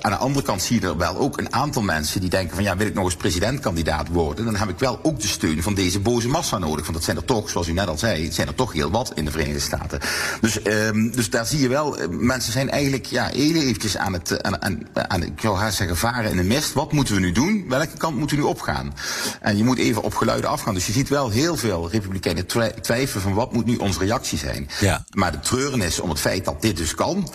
[0.00, 2.64] aan de andere kant zie je er wel ook een aantal mensen die denken: van
[2.64, 5.74] ja, wil ik nog eens presidentkandidaat worden, dan heb ik wel ook de steun van
[5.74, 6.82] deze boze massa nodig.
[6.82, 9.12] Want dat zijn er toch, zoals u net al zei, zijn er toch heel wat
[9.14, 10.00] in de Verenigde Staten.
[10.40, 14.42] Dus, um, dus daar zie je wel, mensen zijn eigenlijk ja, heel eventjes aan het,
[14.42, 16.72] aan, aan, aan, ik zou haast zeggen, varen in de mist.
[16.72, 17.64] Wat moeten we nu doen?
[17.68, 18.94] Welke kant moeten we nu opgaan?
[19.40, 20.74] En je moet even op geluiden afgaan.
[20.74, 22.46] Dus je ziet wel heel veel republikeinen
[22.80, 24.68] twijfelen van wat moet nu onze reactie zijn.
[24.80, 25.04] Ja.
[25.10, 27.28] Maar de treurenis om het feit dat dit dus kan,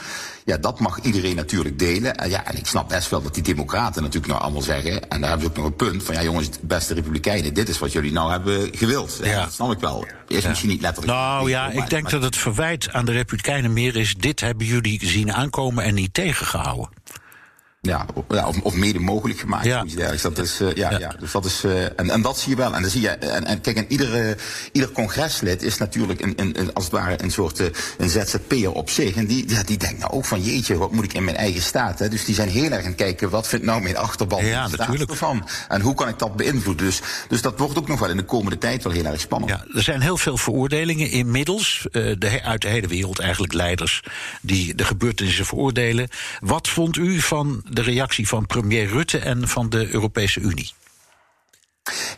[0.45, 2.15] ja, dat mag iedereen natuurlijk delen.
[2.15, 5.21] En, ja, en ik snap best wel dat die democraten natuurlijk nou allemaal zeggen, en
[5.21, 7.91] daar hebben ze ook nog een punt, van ja jongens, beste republikeinen, dit is wat
[7.91, 9.19] jullie nou hebben gewild.
[9.23, 9.43] Ja.
[9.43, 10.05] Dat snap ik wel.
[10.27, 10.49] Is ja.
[10.49, 11.17] misschien niet letterlijk.
[11.17, 14.65] Nou ja, ik denk maar, dat het verwijt aan de republikeinen meer is, dit hebben
[14.65, 16.89] jullie zien aankomen en niet tegengehouden.
[17.87, 18.05] Ja,
[18.45, 19.65] of, of mede mogelijk gemaakt.
[19.65, 19.85] Ja.
[20.21, 20.99] Dat is, uh, ja, ja.
[20.99, 22.73] ja, Dus dat is, uh, en, en dat zie je wel.
[22.73, 24.37] En dan zie je, en, en kijk, en iedere,
[24.71, 27.67] ieder congreslid is natuurlijk een, een, een, als het ware een soort uh,
[27.97, 29.15] een ZZP'er op zich.
[29.15, 31.61] En die, ja, die denkt nou ook van jeetje, wat moet ik in mijn eigen
[31.61, 31.99] staat?
[31.99, 32.09] Hè?
[32.09, 35.09] Dus die zijn heel erg aan het kijken, wat vindt nou mijn achterban ja, natuurlijk.
[35.09, 35.47] ervan?
[35.67, 36.85] En hoe kan ik dat beïnvloeden?
[36.85, 39.51] Dus, dus dat wordt ook nog wel in de komende tijd wel heel erg spannend.
[39.51, 44.03] Ja, er zijn heel veel veroordelingen inmiddels, de, uit de hele wereld eigenlijk leiders
[44.41, 46.07] die de gebeurtenissen veroordelen.
[46.39, 50.73] Wat vond u van de reactie van premier Rutte en van de Europese Unie?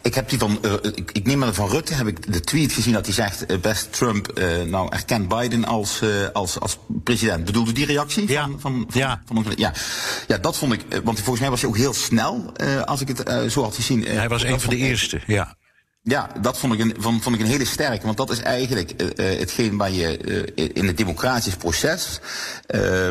[0.02, 2.74] Ik heb die van, uh, ik, ik, neem maar van Rutte, heb ik de tweet
[2.74, 6.02] gezien dat hij zegt, uh, best Trump, uh, nou erkent Biden als,
[6.34, 7.46] als, als president.
[7.46, 8.28] Bedoelde die reactie?
[8.28, 8.42] Ja.
[8.42, 9.22] Van, van, van, ja.
[9.26, 9.74] Van, ja.
[10.28, 12.54] ja, dat vond ik, want volgens mij was hij ook heel snel,
[12.86, 14.06] als ik het zo had gezien.
[14.06, 15.58] hij was een van de eerste, ja.
[16.04, 18.06] Ja, dat vond ik een, vond, vond ik een hele sterke.
[18.06, 20.20] Want dat is eigenlijk uh, hetgeen waar je
[20.56, 22.20] uh, in het democratisch proces
[22.76, 23.10] uh,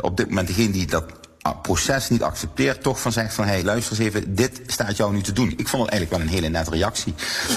[0.00, 1.04] op dit moment degene die dat
[1.52, 5.12] proces niet accepteert, toch van zegt van hé, hey, luister eens even, dit staat jou
[5.12, 5.50] nu te doen.
[5.56, 7.14] Ik vond het eigenlijk wel een hele nette reactie.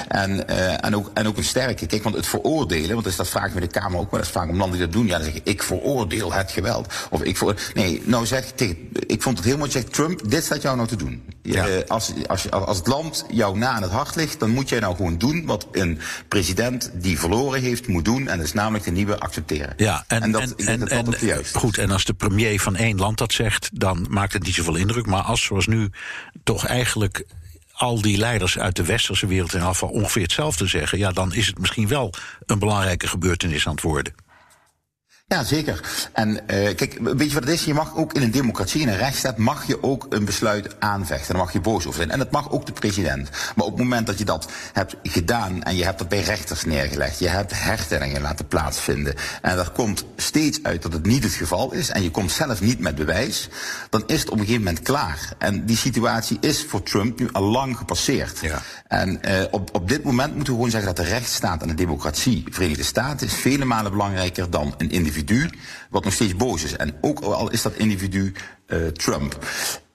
[0.07, 1.85] En, uh, en, ook, en ook een sterke.
[1.85, 4.29] Kijk, want het veroordelen, want dus dat vraag ik me de Kamer ook wel eens
[4.29, 5.05] vaak om landen die dat doen.
[5.05, 6.93] Ja, dan zeggen ik veroordeel het geweld.
[7.09, 7.55] Of ik voor.
[7.73, 8.77] Nee, nou zeg tegen,
[9.07, 11.23] ik vond het heel mooi, zegt Trump, dit staat jou nou te doen.
[11.41, 11.67] Ja.
[11.67, 14.79] Uh, als, als, als het land jou na aan het hart ligt, dan moet jij
[14.79, 18.27] nou gewoon doen wat een president die verloren heeft moet doen.
[18.27, 19.73] En dat is namelijk de nieuwe accepteren.
[19.77, 22.75] Ja, en, en dat, en, en, dat, dat en, goed, en als de premier van
[22.75, 25.05] één land dat zegt, dan maakt het niet zoveel indruk.
[25.05, 25.89] Maar als zoals nu
[26.43, 27.25] toch eigenlijk
[27.73, 31.47] al die leiders uit de westerse wereld in afval ongeveer hetzelfde zeggen, ja, dan is
[31.47, 32.13] het misschien wel
[32.45, 34.13] een belangrijke gebeurtenis aan het worden.
[35.29, 35.81] Ja, zeker.
[36.13, 37.65] En eh, kijk, weet je wat het is?
[37.65, 41.27] Je mag ook in een democratie, in een rechtsstaat, mag je ook een besluit aanvechten.
[41.27, 42.11] Daar mag je boos over zijn.
[42.11, 43.29] En dat mag ook de president.
[43.55, 46.63] Maar op het moment dat je dat hebt gedaan en je hebt dat bij rechters
[46.63, 51.33] neergelegd, je hebt hertellingen laten plaatsvinden en er komt steeds uit dat het niet het
[51.33, 53.49] geval is en je komt zelf niet met bewijs,
[53.89, 55.33] dan is het op een gegeven moment klaar.
[55.37, 58.39] En die situatie is voor Trump nu al lang gepasseerd.
[58.41, 58.61] Ja.
[58.87, 61.73] En uh, op, op dit moment moeten we gewoon zeggen dat de rechtsstaat en de
[61.73, 65.49] democratie, Verenigde Staten, is vele malen belangrijker dan een individu individu
[65.89, 66.75] wat nog steeds boos is.
[66.75, 68.33] En ook al is dat individu
[68.67, 69.45] uh, Trump.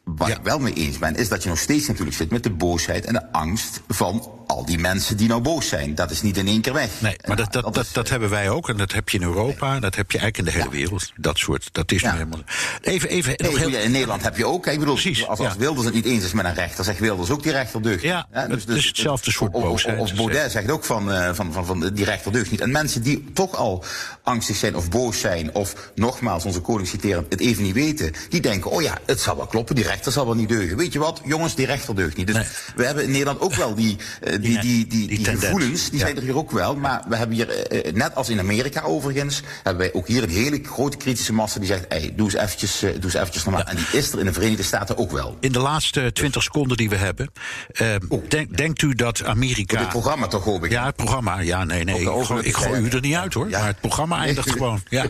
[0.04, 0.36] Waar ja.
[0.36, 3.04] ik wel mee eens ben, is dat je nog steeds natuurlijk zit met de boosheid
[3.04, 5.94] en de angst van al die mensen die nou boos zijn.
[5.94, 6.90] Dat is niet in één keer weg.
[6.98, 8.68] Nee, maar dat, dat, dat, dat, dat hebben wij ook.
[8.68, 9.80] En dat heb je in Europa.
[9.80, 10.84] Dat heb je eigenlijk in de hele ja.
[10.84, 11.12] wereld.
[11.16, 11.68] Dat soort.
[11.72, 12.10] Dat is ja.
[12.10, 12.42] nu helemaal.
[12.80, 13.34] Even, even.
[13.36, 13.68] Nee, nog heel...
[13.68, 14.66] In Nederland heb je ook.
[14.66, 17.30] Ik bedoel, Precies, als, als Wilders het niet eens is met een rechter, zegt Wilders
[17.30, 18.02] ook die rechter deugt.
[18.02, 19.98] Ja, dus, dus, hetzelfde soort boosheid.
[19.98, 22.60] Of, of Baudet zegt ook van, uh, van, van, van die rechter deugt niet.
[22.60, 23.84] En mensen die toch al
[24.22, 28.40] angstig zijn of boos zijn, of nogmaals, onze koning citeren, het even niet weten, die
[28.40, 30.76] denken: oh ja, het zal wel kloppen, die rechter zal wel niet deugen.
[30.76, 32.26] Weet je wat, jongens, die rechter deugt niet.
[32.26, 32.46] Dus nee.
[32.76, 35.98] we hebben in Nederland ook wel die, uh, die, die, die, die, die gevoelens, die
[35.98, 36.04] ja.
[36.04, 36.76] zijn er hier ook wel.
[36.76, 40.30] Maar we hebben hier, uh, net als in Amerika overigens, hebben wij ook hier een
[40.30, 43.62] hele grote kritische massa die zegt: hey, doe eens eventjes, uh, doe eens eventjes normaal.
[43.62, 43.70] Ja.
[43.70, 45.36] En die is er in de Verenigde Staten ook wel.
[45.40, 47.32] In de laatste twintig seconden die we hebben,
[47.80, 48.28] uh, oh.
[48.28, 49.78] denk, denkt u dat Amerika.
[49.78, 50.70] Het programma toch, hoop ik?
[50.70, 51.40] Ja, het programma.
[51.40, 52.00] Ja, nee, nee.
[52.00, 53.48] Ik gooi, ik gooi u er niet uit hoor.
[53.48, 53.58] Ja.
[53.58, 54.82] Maar het programma eindigt gewoon.
[54.88, 55.06] Ja.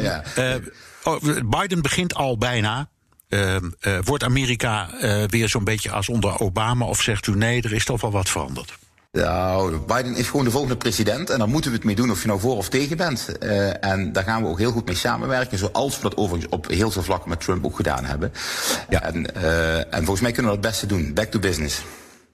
[0.00, 0.22] ja.
[1.04, 2.88] Oh, Biden begint al bijna.
[3.28, 6.84] Uh, uh, wordt Amerika uh, weer zo'n beetje als onder Obama?
[6.84, 8.78] Of zegt u nee, er is toch wel wat veranderd?
[9.12, 12.20] Nou, Biden is gewoon de volgende president en daar moeten we het mee doen of
[12.20, 13.28] je nou voor of tegen bent.
[13.42, 16.68] Uh, en daar gaan we ook heel goed mee samenwerken, zoals we dat overigens op
[16.68, 18.32] heel veel vlakken met Trump ook gedaan hebben.
[18.88, 19.02] Ja.
[19.02, 19.34] En,
[19.90, 21.14] en volgens mij kunnen we dat het beste doen.
[21.14, 21.82] Back to business.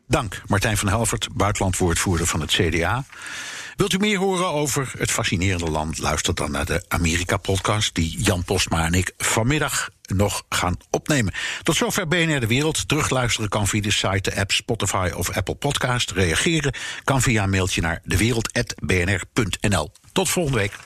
[0.08, 3.04] Dank, Martijn van Helvert, buitenlandwoordvoerder van het CDA.
[3.76, 5.98] Wilt u meer horen over het fascinerende land?
[5.98, 11.34] Luister dan naar de Amerika-podcast die Jan Postma en ik vanmiddag nog gaan opnemen.
[11.62, 12.88] Tot zover BNR De Wereld.
[12.88, 16.10] Terugluisteren kan via de site, de app Spotify of Apple Podcast.
[16.10, 19.92] Reageren kan via een mailtje naar dewereld.bnr.nl.
[20.12, 20.78] Tot volgende week.